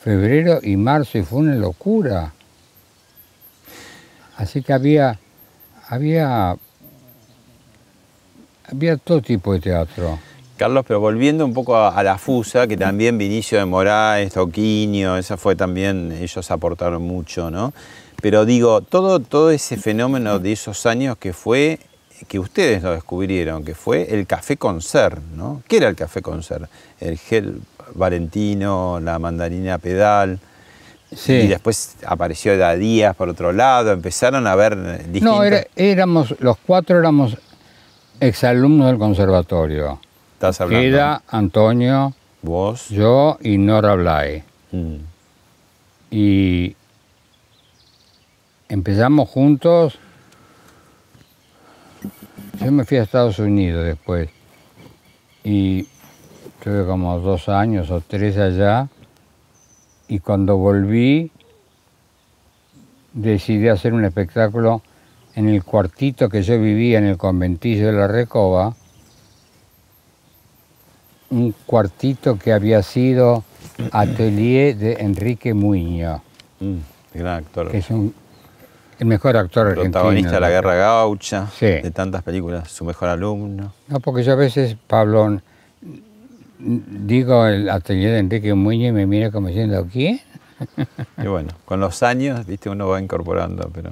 [0.00, 2.34] febrero y marzo, y fue una locura.
[4.36, 5.18] Así que había,
[5.88, 6.54] había,
[8.70, 10.18] había todo tipo de teatro.
[10.58, 15.16] Carlos, pero volviendo un poco a, a la FUSA, que también Vinicio de Moraes, Toquinho,
[15.16, 17.72] esa fue también, ellos aportaron mucho, ¿no?
[18.20, 21.80] Pero digo, todo, todo ese fenómeno de esos años que fue,
[22.28, 25.62] que ustedes lo descubrieron, que fue el café concert, ¿no?
[25.68, 26.68] ¿Qué era el café concert?
[27.00, 27.60] El gel
[27.94, 30.38] valentino, la mandarina pedal,
[31.14, 31.32] Sí.
[31.34, 34.76] y después apareció Da Díaz por otro lado, empezaron a ver
[35.12, 35.22] distintos...
[35.22, 37.36] No, era- éramos, los cuatro éramos
[38.18, 40.00] exalumnos del conservatorio.
[40.34, 42.88] Estás hablando, Era Antonio, vos...
[42.88, 44.42] yo y Nora Blay.
[44.72, 44.96] Mm.
[46.10, 46.74] Y
[48.68, 49.98] empezamos juntos.
[52.60, 54.28] Yo me fui a Estados Unidos después.
[55.44, 55.86] Y
[56.62, 58.88] tuve como dos años o tres allá.
[60.08, 61.30] Y cuando volví,
[63.12, 64.82] decidí hacer un espectáculo
[65.34, 68.74] en el cuartito que yo vivía en el conventillo de la Recoba.
[71.30, 73.44] Un cuartito que había sido
[73.92, 76.22] atelier de Enrique Muñoz
[76.60, 76.76] Mm,
[77.12, 77.70] gran actor.
[77.70, 78.14] que es un,
[78.98, 79.92] el mejor actor argentino.
[79.92, 81.66] protagonista de la Guerra Gaucha, Sí.
[81.66, 83.72] de tantas películas, su mejor alumno.
[83.88, 85.40] No, porque yo a veces, Pablo,
[86.58, 90.20] digo el atelier de Enrique Muñoz y me mira como diciendo, ¿quién?
[91.22, 93.90] Y bueno, con los años, viste, uno va incorporando, pero.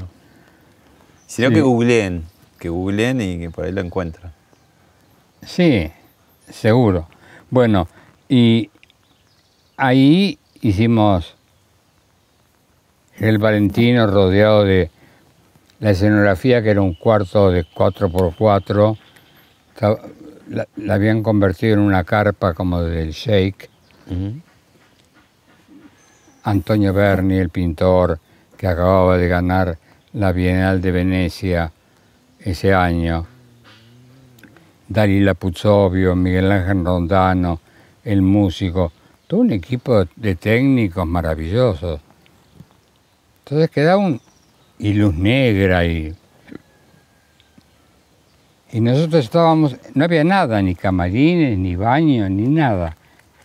[1.27, 1.55] Sino Sí.
[1.55, 2.25] que googleen,
[2.59, 4.33] que googleen y que por ahí lo encuentran.
[5.43, 5.91] Sí,
[6.49, 7.07] seguro.
[7.51, 7.87] Bueno,
[8.31, 8.71] y
[9.77, 11.35] ahí hicimos
[13.19, 14.91] el Valentino rodeado de
[15.81, 18.97] la escenografía, que era un cuarto de 4x4.
[19.75, 20.01] Estaba-
[20.49, 23.71] La, la habían convertido en una carpa como del Shake.
[26.43, 28.19] Antonio Berni, el pintor
[28.57, 29.79] que acababa de ganar
[30.13, 31.73] la Bienal de Venecia
[32.39, 33.27] ese año.
[34.87, 37.61] Dalila Puzzovio, Miguel Ángel Rondano,
[38.05, 38.93] el músico,
[39.27, 42.01] todo un equipo de técnicos maravillosos.
[43.45, 44.21] Entonces quedaba un.
[44.79, 46.15] Y luz negra y.
[48.73, 49.77] Y nosotros estábamos.
[49.95, 52.97] no había nada, ni camarines, ni baños, ni nada.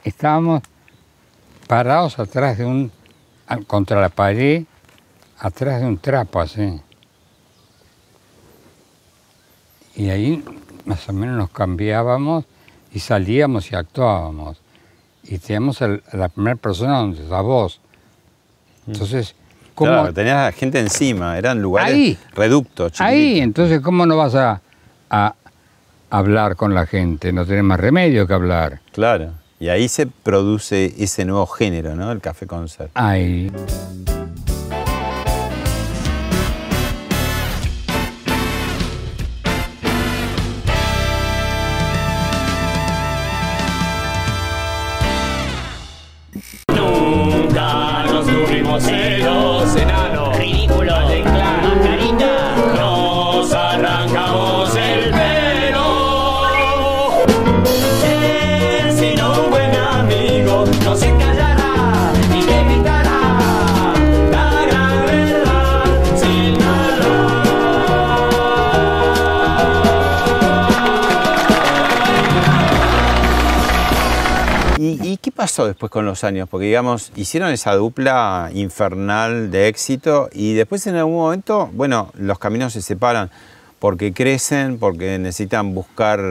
[0.04, 0.64] Estábamos
[1.68, 2.92] parados atrás de un.
[3.48, 4.64] a- contra la pared,
[5.40, 6.80] atrás de un trapo así.
[9.96, 10.44] Y ahí
[10.86, 12.46] más o menos nos cambiábamos
[12.92, 14.58] y salíamos y actuábamos.
[15.24, 17.80] Y teníamos a la primera persona donde está vos.
[18.88, 19.36] Entonces,
[19.80, 22.18] ¿cómo, Claro, tenías gente encima, eran lugares Ahí.
[22.36, 24.62] reductos, ahí, entonces, ¿cómo no vas a,
[25.10, 25.34] a
[26.10, 27.32] hablar con la gente?
[27.32, 28.82] No tenés más remedio que hablar.
[28.92, 29.32] Claro.
[29.60, 32.12] Y ahí se produce ese nuevo género, ¿no?
[32.12, 32.92] El café concert.
[32.94, 33.50] Ahí.
[75.60, 76.48] Pasó después con los años?
[76.50, 82.40] Porque, digamos, hicieron esa dupla infernal de éxito y después en algún momento, bueno, los
[82.40, 83.30] caminos se separan
[83.80, 86.22] porque crecen, porque necesitan buscar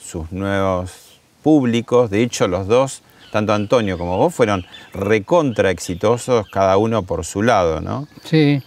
[0.00, 2.08] sus nuevos públicos.
[2.10, 7.42] De hecho, los dos, tanto Antonio como vos, fueron recontra exitosos, cada uno por su
[7.42, 8.08] lado, ¿no?
[8.24, 8.62] Sí.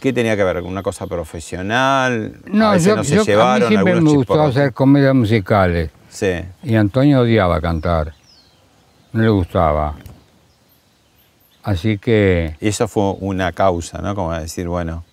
[0.00, 0.62] ¿Qué tenía que ver?
[0.62, 2.34] ¿Una cosa profesional?
[2.46, 5.14] No, a veces yo, no se yo- a llevaron, mí siempre me gustó hacer comedias
[5.14, 5.90] musicales.
[6.08, 6.32] Sí.
[6.62, 8.14] Y Antonio odiaba cantar.
[9.12, 9.94] No le gustaba.
[11.62, 12.56] Así que.
[12.60, 14.14] Y eso fue una causa, ¿no?
[14.14, 15.04] Como decir, bueno,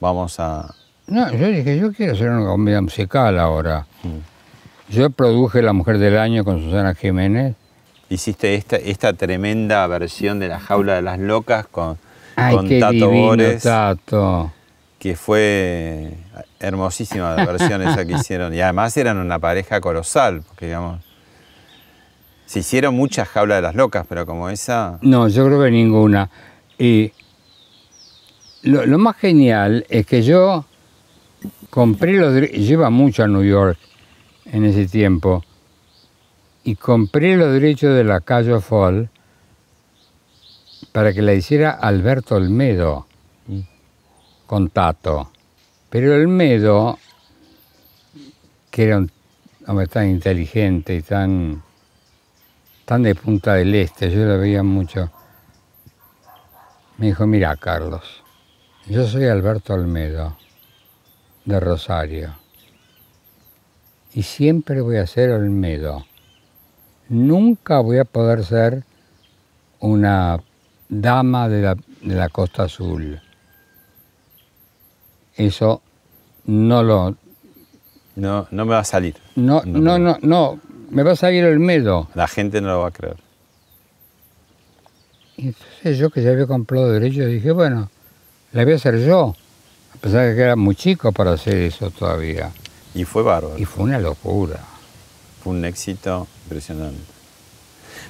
[0.00, 0.74] vamos a.
[1.06, 3.86] No, yo dije, yo quiero hacer una comedia musical ahora.
[4.02, 4.92] Mm.
[4.92, 7.54] Yo produje La Mujer del Año con Susana Jiménez.
[8.08, 11.98] Hiciste esta, esta tremenda versión de La Jaula de las Locas con,
[12.36, 14.52] Ay, con qué Tato divino, Bores, Tato.
[14.98, 16.14] que fue
[16.60, 18.54] hermosísima la versión esa que hicieron.
[18.54, 21.03] Y además eran una pareja colosal, porque digamos.
[22.46, 24.98] Se hicieron muchas jaulas de las locas, pero como esa.
[25.02, 26.30] No, yo creo que ninguna.
[26.78, 27.12] Y
[28.62, 30.64] lo, más genial es que yo
[31.70, 33.78] compré los derechos, lleva mucho a New York
[34.46, 35.44] en ese tiempo,
[36.64, 39.10] y compré los derechos de la Cayo Fall
[40.92, 43.06] para que la hiciera Alberto Olmedo
[44.46, 45.30] con Tato.
[45.90, 46.98] Pero Olmedo,
[48.70, 49.10] que era un
[49.66, 51.63] hombre tan inteligente y tan
[52.84, 55.10] tan de Punta del Este, yo lo veía mucho.
[56.98, 58.22] Me dijo, mira Carlos,
[58.86, 60.36] yo soy Alberto Olmedo,
[61.44, 62.34] de Rosario,
[64.12, 66.04] y siempre voy a ser Olmedo.
[67.08, 68.84] Nunca voy a poder ser
[69.80, 70.40] una
[70.88, 73.20] dama de la, de la Costa Azul.
[75.36, 75.82] Eso
[76.44, 77.16] no lo...
[78.14, 79.16] No, no me va a salir.
[79.34, 80.60] No, No, no, no, no,
[80.94, 82.08] me va a salir Olmedo.
[82.14, 83.16] La gente no lo va a creer.
[85.36, 87.90] Y entonces yo que ya había comprado derechos dije, bueno,
[88.52, 89.34] la voy a hacer yo.
[89.92, 92.52] A pesar de que era muy chico para hacer eso todavía.
[92.94, 93.58] Y fue bárbaro.
[93.58, 94.60] Y fue una locura.
[95.42, 97.00] Fue un éxito impresionante.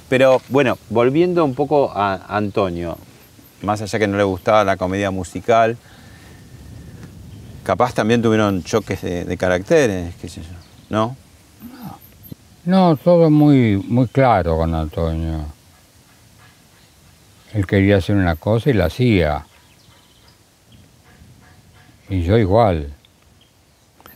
[0.07, 2.99] Pero bueno, volviendo un poco a Antonio,
[3.63, 5.75] más allá que no le gustaba la comedia musical,
[7.63, 10.49] capaz también tuvieron choques de, de caracteres, qué sé yo,
[10.91, 11.17] ¿no?
[11.63, 11.99] No,
[13.03, 15.45] todo muy, muy claro con Antonio.
[17.53, 19.45] Él quería hacer una cosa y la hacía.
[22.09, 22.93] Y yo igual.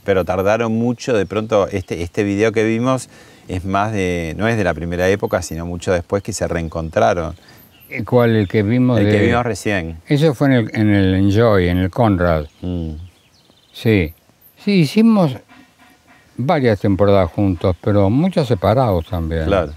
[0.04, 3.10] Pero tardaron mucho, de pronto este, este video que vimos
[3.48, 7.36] es más de, no es de la primera época, sino mucho después que se reencontraron.
[7.90, 8.36] ¿Y ¿Cuál?
[8.36, 9.12] El que vimos El de...
[9.12, 9.98] que vimos recién.
[10.08, 12.46] Eso fue en el, en el Enjoy, en el Conrad.
[12.62, 12.92] Mm.
[13.74, 14.14] Sí.
[14.64, 15.36] Sí, hicimos
[16.40, 19.46] varias temporadas juntos, pero muchos separados también.
[19.46, 19.74] Claro.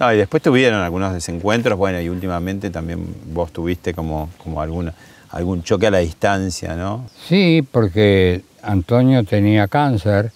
[0.00, 4.92] No, y después tuvieron algunos desencuentros, bueno, y últimamente también vos tuviste como, como alguna,
[5.30, 7.06] algún choque a la distancia, ¿no?
[7.28, 10.32] Sí, porque Antonio tenía cáncer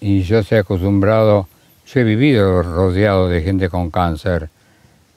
[0.00, 1.46] y yo estoy acostumbrado,
[1.86, 4.48] yo he vivido rodeado de gente con cáncer,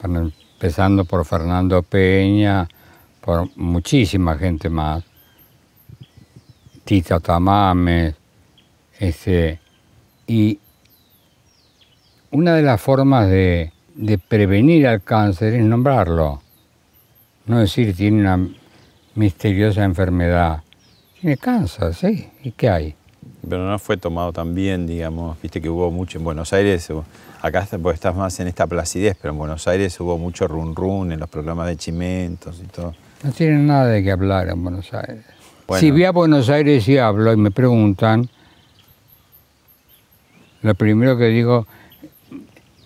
[0.03, 2.67] empezando por Fernando Peña,
[3.21, 5.03] por muchísima gente más,
[6.83, 8.15] Tita Tamames,
[9.01, 9.59] este,
[10.27, 10.59] y
[12.29, 16.39] una de las formas de, de prevenir al cáncer es nombrarlo,
[17.47, 18.47] no decir tiene una
[19.15, 20.61] misteriosa enfermedad.
[21.19, 22.29] Tiene cáncer, sí.
[22.43, 22.95] ¿Y qué hay?
[23.49, 26.87] Pero no fue tomado tan bien, digamos, viste que hubo mucho en Buenos Aires,
[27.41, 31.11] acá porque estás más en esta placidez, pero en Buenos Aires hubo mucho run run
[31.11, 32.93] en los programas de chimentos y todo.
[33.23, 35.25] No tienen nada de qué hablar en Buenos Aires.
[35.67, 35.79] Bueno.
[35.79, 38.29] Si voy a Buenos Aires y hablo y me preguntan,
[40.61, 41.67] lo primero que digo,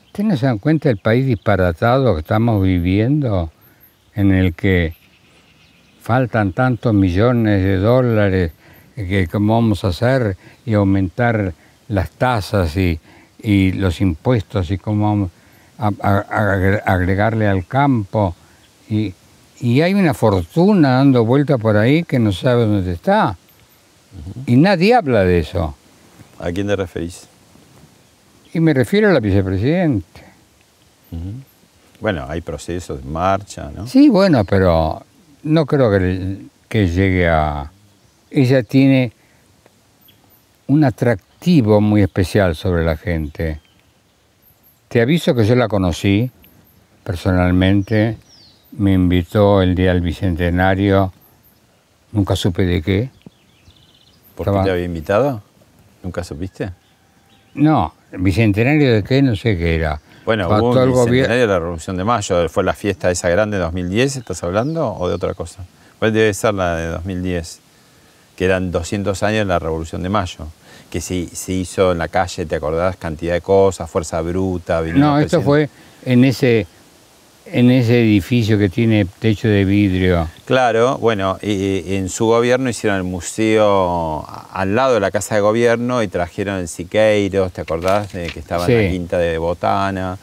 [0.08, 3.52] ¿ustedes no se dan cuenta del país disparatado que estamos viviendo?
[4.16, 4.96] En el que
[6.02, 8.52] faltan tantos millones de dólares,
[8.96, 11.54] que cómo vamos a hacer y aumentar
[11.90, 13.00] las tasas y,
[13.44, 15.32] y los impuestos y cómo vamos
[15.78, 18.36] a, a- a agre- agregarle al campo.
[18.90, 19.14] Y,
[19.60, 23.36] y hay una fortuna dando vuelta por ahí que no sabe dónde está.
[24.46, 25.76] Y nadie habla de eso.
[26.40, 27.28] ¿A quién te referís?
[28.56, 30.24] Y me refiero a la vicepresidente.
[32.00, 33.86] Bueno, hay procesos de marcha, ¿no?
[33.86, 35.06] Sí, bueno, pero
[35.44, 36.38] no creo que,
[36.70, 37.70] que llegue a...
[38.32, 39.12] Ella tiene
[40.68, 43.60] un atractivo muy especial sobre la gente.
[44.88, 46.32] Te aviso que yo la conocí
[47.04, 48.18] personalmente,
[48.72, 51.12] me invitó el día del Bicentenario,
[52.14, 53.10] nunca supe de qué.
[54.34, 55.44] ¿Por qué te había invitado?
[56.02, 56.72] ¿Nunca supiste?
[57.54, 60.00] No, Bicentenario de qué, no sé qué era.
[60.26, 62.50] Bueno, hubo un bicentenario de la Revolución de Mayo.
[62.50, 65.64] ¿Fue la fiesta esa grande de 2010, estás hablando, o de otra cosa?
[66.00, 67.60] ¿Cuál debe ser la de 2010?
[68.36, 70.48] Que eran 200 años de la Revolución de Mayo.
[70.90, 72.96] Que se, se hizo en la calle, ¿te acordás?
[72.98, 74.82] Cantidad de cosas, fuerza bruta.
[74.82, 75.70] No, esto fue
[76.06, 76.68] en ese,
[77.46, 80.28] en ese edificio que tiene techo de vidrio.
[80.46, 85.36] Claro, bueno, y, y en su gobierno hicieron el museo al lado de la Casa
[85.36, 88.14] de Gobierno y trajeron el Siqueiros, ¿te acordás?
[88.14, 90.18] De que estaba en la quinta de Botana.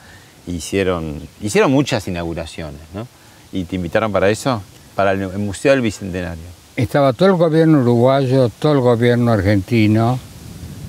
[0.45, 3.07] Hicieron, hicieron muchas inauguraciones, ¿no?
[3.53, 4.61] ¿Y te invitaron para eso?
[4.95, 6.43] Para el, el Museo del Bicentenario.
[6.75, 10.19] Estaba todo el gobierno uruguayo, todo el gobierno argentino,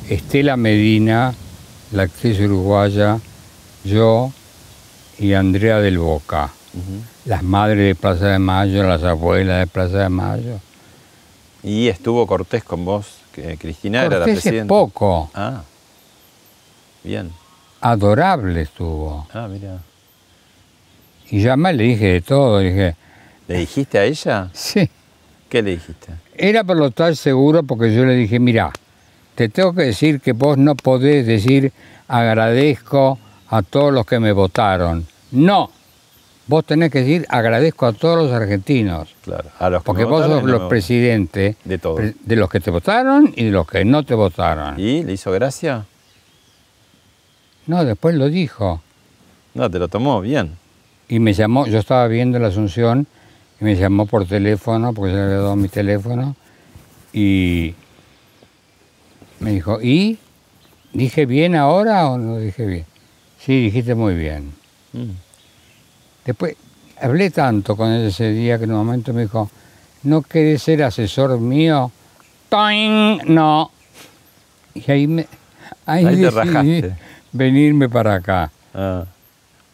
[0.09, 1.35] Estela Medina,
[1.93, 3.19] la actriz uruguaya,
[3.85, 4.33] yo
[5.19, 6.51] y Andrea del Boca.
[7.25, 10.59] Las madres de Plaza de Mayo, las abuelas de Plaza de Mayo.
[11.63, 13.07] Y estuvo Cortés con vos,
[13.59, 14.69] Cristina era la Cortés es presidenta.
[14.69, 15.63] poco, Ah,
[17.03, 17.31] bien.
[17.81, 19.27] adorable estuvo.
[19.33, 19.79] Ah, mira.
[21.31, 22.97] Y ya más le dije de todo, dije,
[23.49, 24.51] ¿Le dijiste a ella?
[24.53, 24.89] sí.
[25.49, 26.09] ¿Qué le dijiste?
[26.37, 28.73] Era por lo tal seguro porque yo le dije, mira,
[29.37, 31.73] te tengo que decir que vos no podés decir
[32.09, 33.19] agradezco
[33.57, 35.07] a todos los que me votaron.
[35.31, 35.71] No,
[36.49, 39.15] vos tenés que decir agradezco a todos los argentinos.
[39.23, 41.95] Claro, a los que Porque me vos votaron sos no los me- presidentes De todo.
[41.97, 44.79] pre- de los que te votaron y de los que no te votaron.
[44.79, 45.85] ¿Y le hizo gracia?
[47.67, 48.83] No, después lo dijo.
[49.55, 50.57] No, te lo tomó bien.
[51.09, 53.07] Y me llamó, yo estaba viendo la Asunción
[53.61, 56.35] y me llamó por teléfono, porque yo le había dado mi teléfono,
[57.13, 57.75] y
[59.39, 60.19] me dijo, ¿y?
[60.93, 62.87] ¿Dije bien ahora o no dije bien?
[63.45, 64.53] Sí, dijiste muy bien.
[64.93, 65.11] Mm.
[66.25, 66.57] Después
[67.01, 69.51] hablé tanto con él ese día que en un momento me dijo,
[70.05, 71.91] ¿no querés ser asesor mío?
[72.49, 73.21] ¡Toing!
[73.27, 73.71] No.
[74.75, 75.27] Y ahí, me,
[75.87, 76.95] ahí, Ahí te rajaste.
[77.33, 78.51] venirme para acá.
[78.73, 79.05] Ah,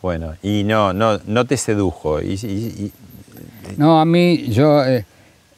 [0.02, 2.20] bueno, y no, no, no te sedujo.
[2.20, 2.46] Y, y-
[2.86, 2.92] y-
[3.76, 5.04] No, a mí, yo, eh,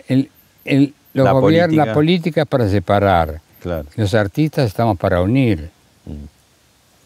[0.09, 0.31] el,
[0.65, 1.87] el, los La gobiernos- política.
[1.87, 5.71] la política es para separar, claro, los artistas estamos para unir.
[6.05, 6.42] Mm.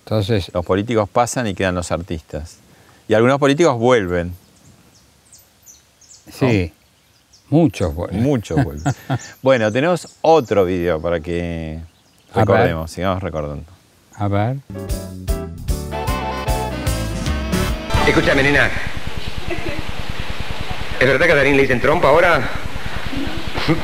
[0.06, 2.58] Entonces, los políticos pasan y quedan los artistas.
[3.08, 4.32] Y algunos políticos vuelven,
[6.30, 6.72] sí,
[7.48, 7.92] muchos.
[7.92, 8.16] bueno.
[8.20, 8.94] muchos vuelven.
[9.42, 11.80] bueno, tenemos otro video para que
[12.32, 13.64] recordemos, sigamos recordando.
[14.14, 14.58] A ver,
[18.06, 18.70] Escúchame, nena.
[21.00, 22.48] ¿Es verdad que a Darín le dicen trompa ahora?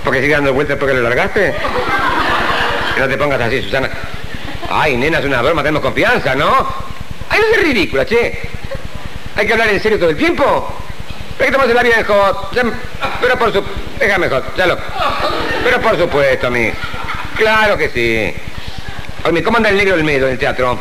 [0.04, 1.52] ¿Porque sigue dando vueltas porque lo largaste?
[2.96, 3.90] No te pongas así, Susana.
[4.74, 6.66] Ay, nena, es una broma, tenemos confianza, ¿no?
[7.28, 8.40] Ay, no es ridícula, che.
[9.36, 10.74] Hay que hablar en serio todo el tiempo.
[11.38, 11.96] Hay que tomarse la vida
[13.20, 13.62] Pero por su...
[13.98, 14.78] Déjame hot, ya lo...
[15.64, 16.70] Pero por supuesto, mí.
[17.36, 18.34] Claro que sí.
[19.28, 20.78] Oye, ¿cómo anda el negro del medio en el teatro?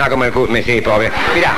[0.00, 0.32] Ah, como el...
[0.48, 1.10] me- Sí, pobre.
[1.34, 1.52] Mira,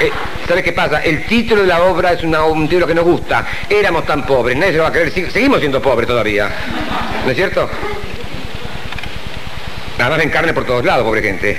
[0.00, 0.10] eh,
[0.46, 1.02] ¿Sabes qué pasa?
[1.02, 3.44] El título de la obra es un título que nos gusta.
[3.68, 5.10] Éramos tan pobres, nadie se lo va a creer.
[5.30, 6.48] Seguimos siendo pobres todavía.
[7.24, 7.68] ¿No es cierto?
[9.98, 11.56] Nada más ven carne por todos lados, pobre gente.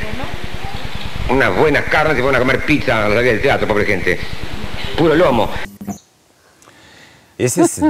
[1.30, 4.20] Unas buenas carnes y van a comer pizza a la salida del teatro, pobre gente.
[4.98, 5.50] Puro lomo.
[7.38, 7.82] Ese es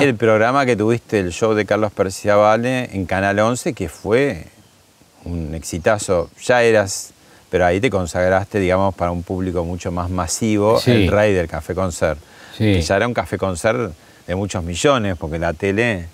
[0.00, 4.46] el programa que tuviste, el show de Carlos Perciavale en Canal 11, que fue
[5.24, 6.30] un exitazo.
[6.42, 7.12] Ya eras,
[7.50, 10.90] pero ahí te consagraste, digamos, para un público mucho más masivo, Sí.
[10.90, 12.18] el rey del café concert.
[12.56, 12.64] Sí.
[12.74, 13.92] Que ya era un café concert
[14.26, 16.06] de muchos millones, porque la tele,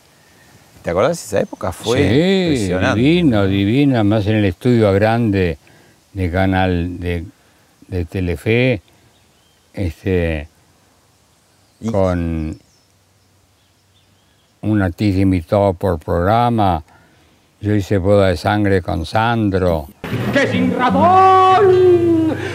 [0.82, 1.72] ¿te acordás de esa época?
[1.72, 3.00] Fue sí, impresionante.
[3.00, 5.58] divino, divino, además en el estudio grande
[6.12, 7.24] de canal de,
[7.88, 8.82] de Telefe,
[9.74, 10.48] este,
[11.80, 12.58] Y- con
[14.62, 16.82] un artista invitado por programa.
[17.60, 19.88] Yo hice boda de sangre con Sandro.
[20.32, 21.89] que sin razón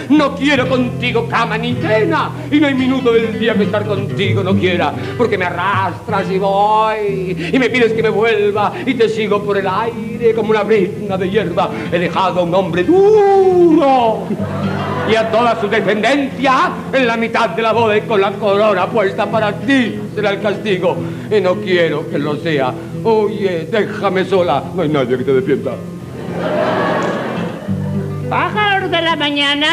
[0.09, 2.31] no quiero contigo cama ni cena.
[2.51, 4.93] Y no hay minuto del día que estar contigo no quiera.
[5.17, 7.49] Porque me arrastras y voy.
[7.53, 8.73] Y me pides que me vuelva.
[8.85, 11.69] Y te sigo por el aire como una brizna de hierba.
[11.91, 14.27] He dejado a un hombre duro.
[15.09, 18.87] Y a toda su descendencia en la mitad de la boda y con la corona
[18.87, 20.97] puesta para ti será el castigo.
[21.29, 22.73] Y no quiero que lo sea.
[23.03, 24.63] Oye déjame sola.
[24.73, 25.75] No hay nadie que te defienda
[28.29, 29.67] Pájaros de la mañana.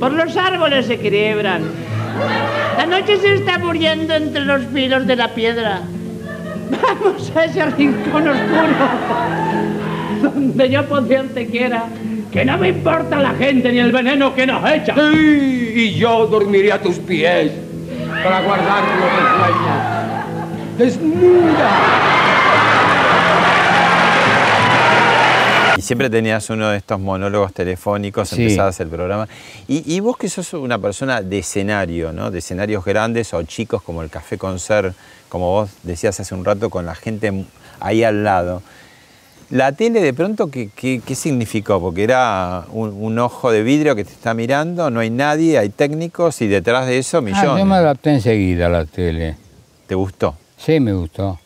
[0.00, 1.62] Por los árboles se quiebran.
[2.76, 5.82] La noche se está muriendo entre los filos de la piedra.
[6.70, 8.88] Vamos a ese rincón oscuro.
[10.22, 11.84] Donde yo poder te quiera.
[12.32, 14.94] Que no me importa la gente ni el veneno que nos echa.
[14.94, 17.52] Sí, y yo dormiré a tus pies
[18.22, 19.06] para guardar lo
[20.78, 20.84] que.
[20.84, 22.13] Desnuda.
[25.84, 28.42] Siempre tenías uno de estos monólogos telefónicos, Sí.
[28.42, 29.28] empezabas el programa.
[29.68, 32.30] Y, y vos que sos una persona de escenario, ¿no?
[32.30, 34.94] De escenarios grandes o chicos como el Café Concert,
[35.28, 37.44] como vos decías hace un rato, con la gente
[37.80, 38.62] ahí al lado.
[39.50, 41.78] La tele de pronto, ¿qué, qué- qué significó?
[41.80, 45.68] Porque era un, un ojo de vidrio que te está mirando, no hay nadie, hay
[45.68, 47.58] técnicos y detrás de eso Ah, millones.
[47.58, 49.36] yo me adapté enseguida a la tele.
[49.86, 50.34] ¿Te gustó?
[50.56, 51.38] Sí, me gustó.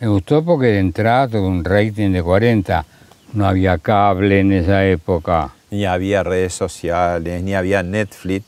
[0.00, 2.86] Me gustó porque de entrada tuve un rating de 40.
[3.34, 5.52] No había cable en esa época.
[5.70, 8.46] Ni había redes sociales, ni había Netflix.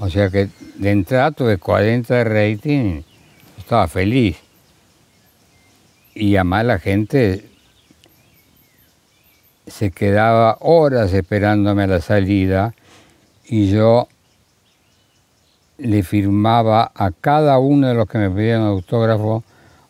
[0.00, 3.02] O sea que de entrada tuve 40 de rating.
[3.56, 4.38] Estaba feliz.
[6.16, 7.48] Y además la gente
[9.68, 12.74] se quedaba horas esperándome a la salida
[13.46, 14.08] y yo
[15.76, 19.44] le firmaba a cada uno de los que me pedían autógrafo.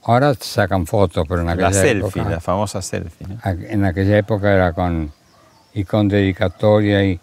[0.05, 3.27] Ahora sacan fotos, pero en aquella La selfie, época, la famosa selfie.
[3.27, 3.39] ¿no?
[3.45, 5.13] en aquella época era con
[5.75, 7.21] y con dedicatoria y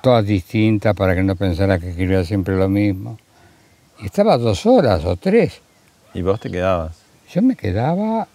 [0.00, 3.18] todas distintas para que no pensara que escribía siempre lo mismo.
[3.98, 5.60] Y estaba dos horas o tres.
[6.14, 6.96] Y vos te quedabas.
[7.30, 8.26] Yo me quedaba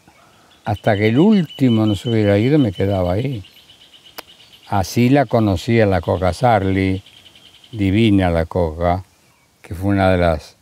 [0.63, 3.43] hasta que el último no se hubiera ido, me quedaba ahí.
[4.67, 7.03] Así la conocí a la Coca Sarli,
[7.71, 9.03] divina la Coca,
[9.61, 10.55] que fue una de las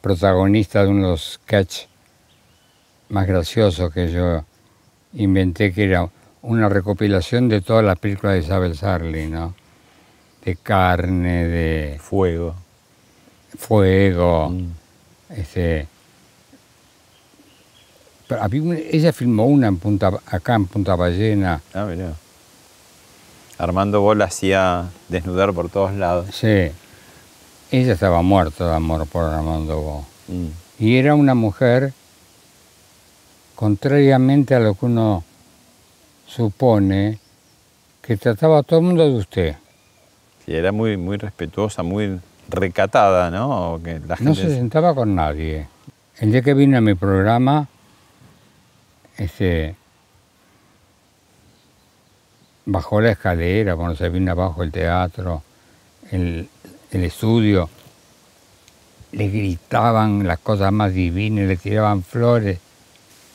[0.00, 1.86] protagonistas de uno de los sketch
[3.08, 4.44] más graciosos que yo
[5.14, 6.08] inventé, que era
[6.42, 9.54] una recopilación de todas las películas de Isabel Sarli, ¿no?
[10.44, 12.54] De carne, de Fuego.
[13.56, 14.66] fuego, Mm.
[15.30, 15.88] este,
[18.60, 22.12] una- ella filmó una en Punta, acá en Punta Ballena, Ah, mirá.
[23.58, 26.26] Armando Bola hacía desnudar por todos lados.
[26.34, 26.70] sí.
[27.70, 30.06] Ella estaba muerta de amor por Armando Bo.
[30.28, 30.46] Mm.
[30.78, 31.92] Y era una mujer,
[33.58, 35.24] contrariamente a lo que uno
[36.28, 37.18] supone,
[38.00, 39.56] que trataba a todo el mundo de usted.
[40.46, 43.80] Sí, era muy, muy respetuosa, muy recatada, ¿no?
[43.82, 45.66] Que la No gente se sentaba con nadie.
[46.20, 47.66] El día que vino a mi programa,
[49.16, 49.74] este,
[52.64, 55.42] bajó la escalera, cuando se vino abajo el teatro,
[56.12, 56.48] el,
[56.92, 57.68] el estudio,
[59.10, 62.60] le gritaban las cosas más divinas, le tiraban flores.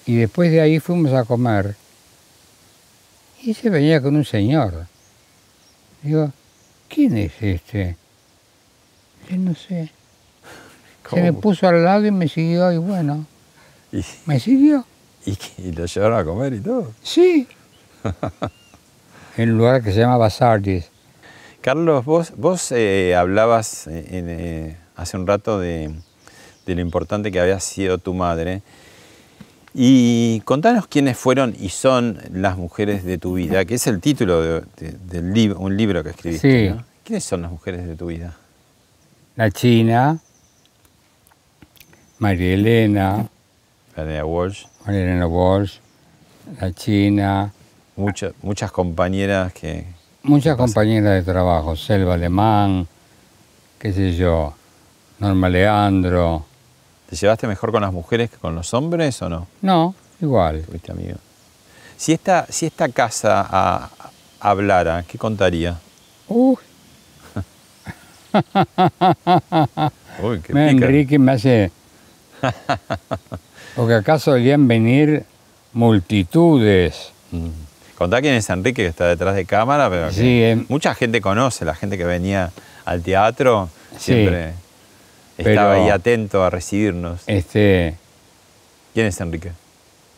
[0.05, 1.75] Y después de ahí fuimos a comer.
[3.41, 4.87] Y se venía con un señor.
[6.01, 6.31] Digo,
[6.89, 7.95] ¿quién es este?
[9.29, 9.91] Yo no sé.
[11.09, 11.41] Se me ¿Cómo?
[11.41, 13.25] puso al lado y me siguió y bueno,
[13.91, 14.85] Y, me siguió.
[15.25, 16.91] y, y lo llevaron a comer y todo.
[17.03, 17.47] Sí.
[19.37, 20.89] en un lugar que se llama Basardis.
[21.61, 25.93] Carlos, vos, vos eh, hablabas eh, eh, hace un rato de,
[26.65, 28.61] de lo importante que había sido tu madre.
[29.75, 34.41] Y contanos quiénes fueron y son las mujeres de tu vida, que es el título
[34.41, 36.69] de, de- del libro, un libro que escribiste.
[36.69, 36.75] Sí.
[36.75, 36.83] ¿no?
[37.03, 38.35] ¿Quiénes son las mujeres de tu vida?
[39.35, 40.19] La China,
[42.19, 43.27] María Elena,
[43.97, 45.77] Valeria Walsh, María Elena Walsh,
[46.61, 47.51] la China,
[47.95, 49.85] muchas muchas compañeras que...
[50.21, 52.87] muchas compañeras de trabajo, Selva Alemán,
[53.79, 54.53] qué sé yo,
[55.19, 56.45] Norma Leandro.
[57.13, 59.45] ¿Te llevaste mejor con las mujeres que con los hombres o no?
[59.61, 60.63] No, igual.
[60.63, 61.19] Tuviste amigos.
[61.95, 63.87] Si esta, si esta casa ah,
[64.39, 65.77] hablara, ¿qué contaría?
[66.27, 66.55] Uy,
[70.23, 70.69] Uy, qué pica.
[70.69, 71.71] Enrique me hace...
[73.75, 75.23] Porque acá solían venir
[75.71, 77.11] multitudes.
[77.29, 77.49] Mm.
[77.95, 81.21] Contá quién es Enrique que está detrás de cámara, pero que Sí, em- mucha gente
[81.21, 82.49] conoce, la gente que venía
[82.85, 84.53] al teatro siempre
[85.37, 87.21] estaba pero- ahí atento a recibirnos.
[87.27, 87.95] Este,
[88.93, 89.51] ¿Quién es Enrique?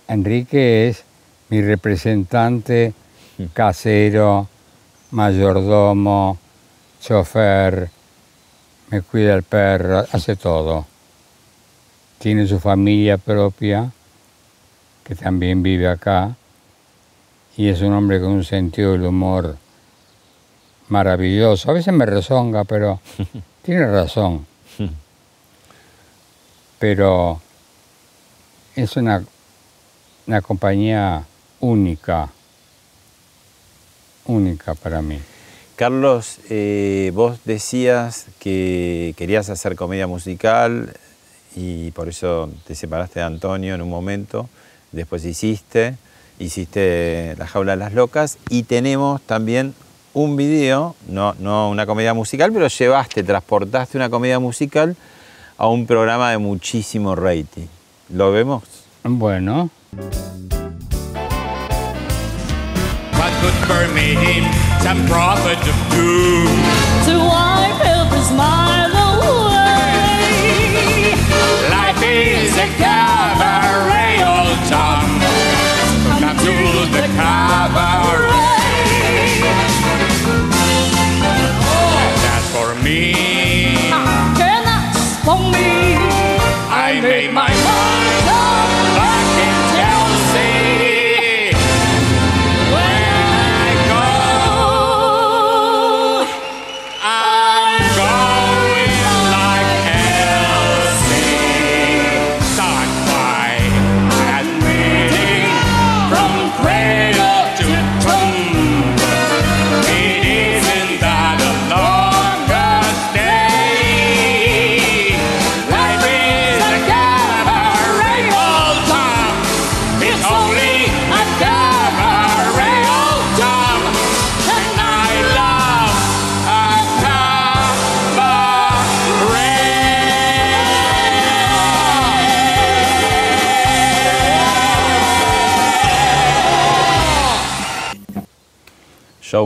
[0.07, 1.03] Enrique es
[1.49, 2.93] mi representante
[3.53, 4.47] casero,
[5.11, 6.38] mayordomo,
[7.01, 7.89] chofer,
[8.89, 10.86] me cuida el perro, hace todo.
[12.20, 13.91] Tiene su familia propia,
[15.03, 16.36] que también vive acá,
[17.57, 19.57] y es un hombre con un sentido del humor
[20.89, 21.70] maravilloso.
[21.70, 22.99] A veces me rezonga, pero
[23.63, 24.45] tiene razón.
[26.88, 27.42] Pero
[28.76, 29.24] es una,
[30.28, 31.26] una compañía
[31.60, 32.30] única,
[34.26, 35.18] única para mí.
[35.76, 40.96] Carlos, eh, vos decías que querías hacer comedia musical
[41.56, 44.48] y por eso te separaste de Antonio en un momento,
[44.92, 45.96] después hiciste,
[46.38, 49.74] hiciste La Jaula de las Locas y tenemos también
[50.14, 54.96] un video, no, no una comedia musical, pero llevaste, transportaste una comedia musical
[55.58, 57.68] a un programa de muchísimo rating.
[58.10, 58.64] ¿Lo vemos?
[59.03, 59.70] Bueno,
[77.76, 78.14] what
[85.26, 85.97] for me.
[86.69, 87.55] I made my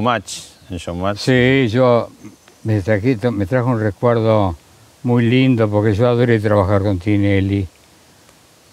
[0.03, 0.39] Showmatch.
[0.71, 1.17] Showmatch.
[1.19, 2.09] Sí, yo
[2.63, 4.55] me, traje- me trajo un recuerdo
[5.03, 7.67] muy lindo porque yo adoré trabajar con Tinelli.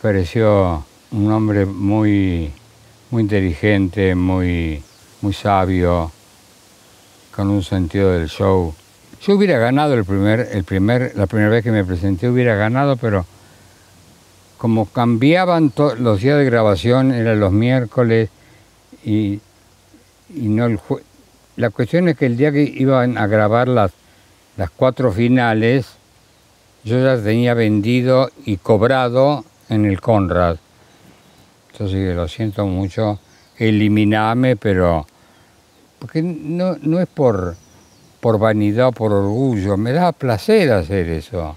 [0.01, 2.53] Pareció un hombre muy,
[3.11, 4.83] muy inteligente, muy,
[5.20, 6.12] muy sabio,
[7.35, 8.72] con un sentido del show.
[9.22, 12.97] Yo hubiera ganado el primer, el primer, la primera vez que me presenté, hubiera ganado,
[12.97, 13.24] pero
[14.59, 18.31] como cambiaban los días de grabación, eran los miércoles
[19.05, 19.41] y,
[20.35, 21.03] y no el jue-
[21.57, 23.92] La cuestión es que el día que iban a grabar las,
[24.57, 25.86] las cuatro finales,
[26.84, 30.57] yo ya tenía vendido y cobrado en el Conrad.
[31.72, 33.18] Entonces lo siento mucho,
[33.59, 35.07] eliminame, pero
[35.98, 37.57] porque no, no es por,
[38.20, 41.57] por vanidad o por orgullo, me da placer hacer eso.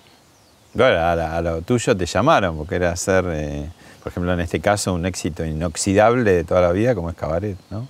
[0.74, 3.70] Bueno, a, lo tuyo te llamaron, porque era hacer, eh,
[4.02, 7.58] por ejemplo, en este caso, un éxito inoxidable de toda la vida, como es Cabaret,
[7.70, 7.88] ¿no?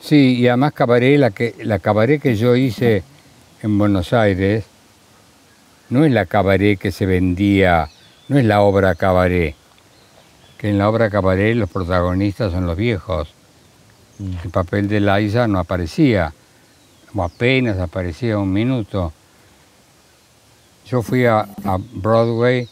[0.00, 3.02] Sí, y además cabaret, la, que, la cabaret que yo hice
[3.62, 4.64] en Buenos Aires,
[5.90, 7.88] no es la cabaret que se vendía,
[8.28, 9.54] no es la obra cabaret,
[10.56, 13.28] que en la obra cabaret los protagonistas son los viejos.
[14.44, 16.32] El papel de Liza no aparecía,
[17.14, 19.12] o apenas aparecía un minuto.
[20.86, 21.46] Yo fui a,
[21.92, 22.68] Broadway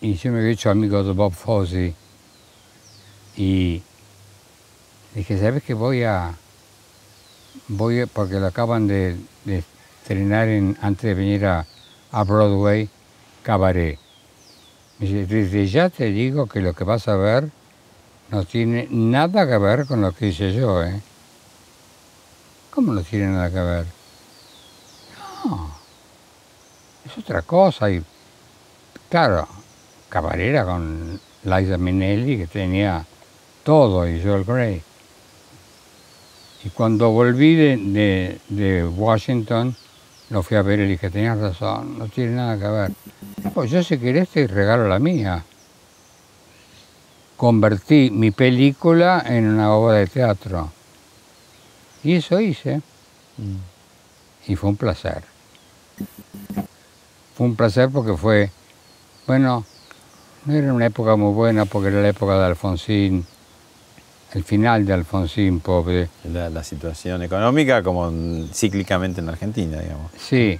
[0.00, 1.94] y yo me había hecho amigo de Bob Fosse
[3.36, 3.82] y
[5.14, 5.74] Dije, ¿sabes qué?
[5.74, 6.34] Voy a.
[7.68, 9.62] Voy porque lo acaban de, de
[10.80, 11.66] antes de venir a,
[12.24, 12.88] Broadway,
[13.42, 13.98] Cabaret.
[14.98, 17.50] Me dice, desde ya te digo que lo que vas a ver
[18.30, 21.00] no tiene nada que ver con lo que hice yo, ¿eh?
[22.70, 23.86] ¿Cómo no tiene nada que ver?
[25.44, 25.70] No,
[27.04, 27.90] es otra cosa.
[27.90, 28.02] Y
[29.10, 29.46] claro,
[30.08, 33.04] Cabaret era con Liza Minnelli, que tenía
[33.62, 34.82] todo, y Joel Grey.
[36.64, 39.74] Y cuando volví de, de- de Washington,
[40.30, 42.92] lo fui a ver y le dije, tenías razón, no tiene nada que ver.
[43.52, 45.44] Pues yo si querés te regalo la mía.
[47.36, 50.70] Convertí mi película en una obra de teatro.
[52.04, 52.80] Y eso hice.
[54.46, 55.22] Y fue un placer.
[57.34, 58.50] Fue un placer porque fue,
[59.26, 59.64] bueno,
[60.44, 63.26] no era una época muy buena porque era la época de Alfonsín,
[64.34, 66.08] el final de Alfonsín, pobre.
[66.32, 70.10] La, la situación económica como en- cíclicamente en Argentina, digamos.
[70.18, 70.58] Sí,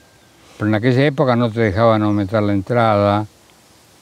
[0.59, 3.27] pero en aquella época no te dejaban aumentar la entrada.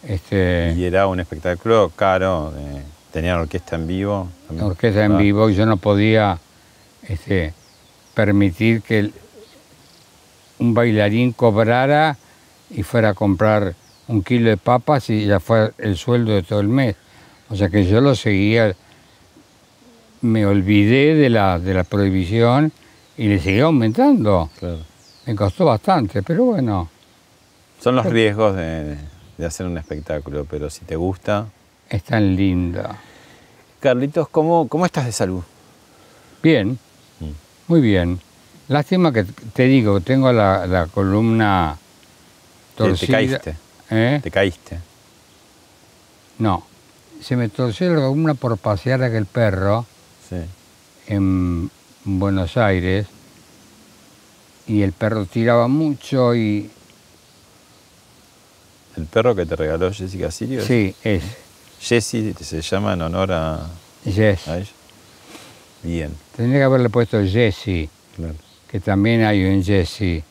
[0.02, 4.28] Este, Y era un espectáculo caro, eh, tenían orquesta en vivo.
[4.46, 4.66] también.
[4.66, 6.38] orquesta en vivo y yo no podía
[7.06, 7.52] este,
[8.14, 9.14] permitir que el-
[10.58, 12.16] un bailarín cobrara
[12.70, 13.74] y fuera a comprar
[14.08, 16.96] un kilo de papas y ya fue el sueldo de todo el mes.
[17.48, 18.74] O sea que yo lo seguía,
[20.22, 22.72] me olvidé de la, de la prohibición
[23.16, 24.50] y le seguía aumentando.
[24.58, 24.78] claro.
[25.26, 26.88] Me costó bastante, pero bueno,
[27.80, 28.96] Son los riesgos de,
[29.38, 31.46] de hacer un espectáculo, pero si te gusta.
[31.88, 32.82] es tan lindo.
[33.78, 35.42] Carlitos, ¿cómo, cómo estás de salud?
[36.42, 36.78] Bien,
[37.68, 38.18] muy bien.
[38.68, 41.76] Lástima que te digo, tengo la, la columna
[42.76, 43.12] Te- te torcida.
[43.16, 43.56] caíste.
[43.90, 44.20] ¿Eh?
[44.22, 44.78] Te caíste.
[46.38, 46.64] No,
[47.20, 49.84] se me torció la columna por pasear a aquel perro
[50.30, 50.36] Sí.
[51.08, 51.70] en
[52.04, 53.06] Buenos Aires
[54.66, 56.70] y el perro tiraba mucho y
[58.96, 60.64] El perro que te regaló Jessica Sirio.
[60.64, 61.22] sí, es,
[61.80, 63.66] Jessie se llama en honor a,
[64.04, 64.46] yes.
[64.48, 64.68] a ella.
[65.82, 67.18] Bien, Tendría que haberle puesto
[68.16, 68.34] claro.
[68.70, 70.22] que también hay un Jesse.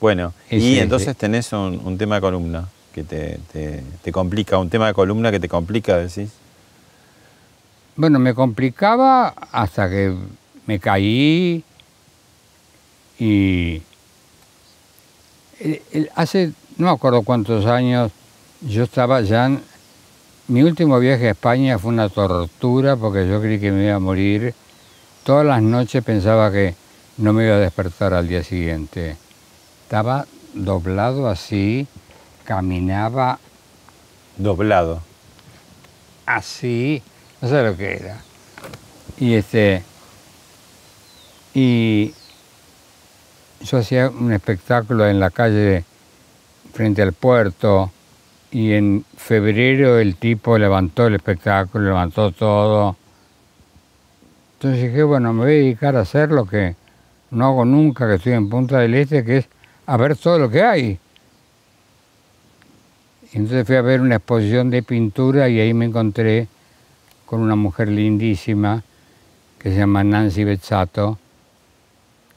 [0.00, 0.80] Bueno, y ese.
[0.82, 4.94] entonces tenés un, un tema de columna que te, te- te complica, un tema de
[4.94, 6.30] columna que te complica, decís.
[7.96, 10.14] Bueno, me complicaba hasta que
[10.66, 11.62] me caí
[13.18, 13.82] y
[15.60, 18.10] el- el- hace no me acuerdo cuántos años
[18.62, 19.62] yo estaba ya en-
[20.48, 23.98] mi último viaje a España fue una tortura porque yo creí que me iba a
[24.00, 24.54] morir.
[25.24, 26.74] Todas las noches pensaba que
[27.18, 29.16] no me iba a despertar al día siguiente.
[29.84, 31.86] Estaba doblado así,
[32.44, 33.38] caminaba
[34.36, 35.02] Doblado.
[36.26, 37.02] así,
[37.42, 38.20] no sé lo que era.
[39.18, 39.82] Y este,
[41.52, 42.14] y
[43.62, 45.84] yo hacía un espectáculo en la calle
[46.72, 47.90] frente al puerto
[48.52, 52.96] y en febrero el tipo levantó el espectáculo, levantó todo.
[54.54, 56.76] Entonces dije, bueno, me voy a dedicar a hacer lo que
[57.32, 59.48] no hago nunca que estoy en Punta del Este, que es
[59.86, 60.98] a ver todo lo que hay.
[63.32, 66.46] Entonces fui a ver una exposición de pintura y ahí me encontré
[67.32, 68.82] con una mujer lindísima
[69.58, 71.18] que se llama Nancy Bezzato,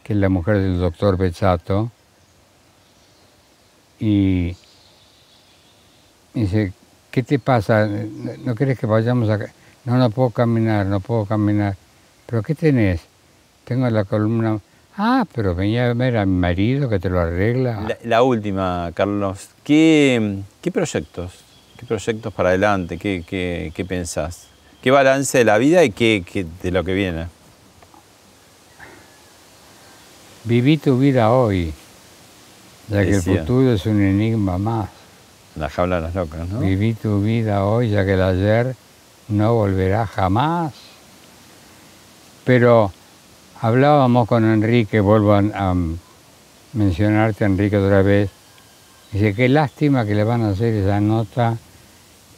[0.02, 1.92] que es la mujer del doctor Bezzato.
[4.00, 4.56] Y
[6.34, 6.72] dice,
[7.12, 7.90] ¿qué te pasa?
[8.46, 9.52] ¿No, quieres que vayamos acá?
[9.84, 11.76] No, no puedo caminar, no puedo caminar.
[12.26, 13.02] ¿Pero qué tenés?
[13.66, 14.62] Tengo la columna...
[14.96, 17.82] Ah, pero venía a ver a mi marido que te lo arregla.
[17.82, 19.50] La, la última, Carlos.
[19.62, 21.34] ¿Qué, qué proyectos?
[21.78, 22.98] ¿Qué proyectos para adelante?
[22.98, 24.55] ¿Qué, qué, qué pensás?
[24.86, 27.26] ¿Qué balance de la vida y qué, qué de lo que viene?
[30.44, 31.74] Viví tu vida hoy,
[32.90, 34.90] ya que el futuro es un enigma más.
[35.56, 36.60] La jaula de las locas, ¿no?
[36.60, 38.76] Viví tu vida hoy, ya que el ayer
[39.28, 40.76] no volverá jamás.
[42.44, 42.92] Pero
[43.62, 45.76] hablábamos con Enrique, vuelvo a, a
[46.74, 48.30] mencionarte Enrique otra vez.
[49.12, 51.58] Dice, qué lástima que le van a hacer esa nota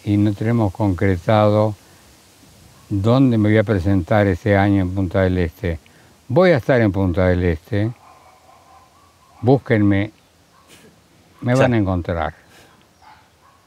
[0.06, 1.76] y no tenemos concretado
[2.90, 5.80] dónde me voy a presentar este año en Punta del Este.
[6.28, 7.92] Voy a estar en Punta del Este.
[9.42, 10.12] Búsquenme.
[11.42, 12.34] Me van a encontrar.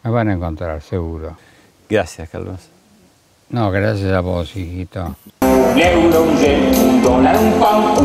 [0.02, 1.36] Me van a encontrar, seguro.
[1.88, 2.68] Gracias, Carlos.
[3.50, 5.16] No, gracias a vos, hijito.
[5.40, 7.52] Un euro, un yen, un dólar, un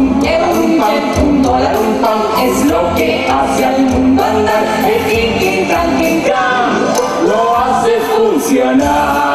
[0.02, 1.96] un euro, un pound, un dólar, un
[2.44, 4.64] es lo que hace al mundo andar.
[4.86, 9.35] El king, king, can, king, can, lo hace funcionar.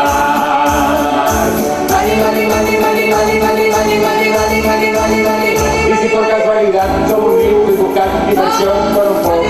[5.90, 9.49] Y si por casualidad somos ricos y buscar diversión por un poco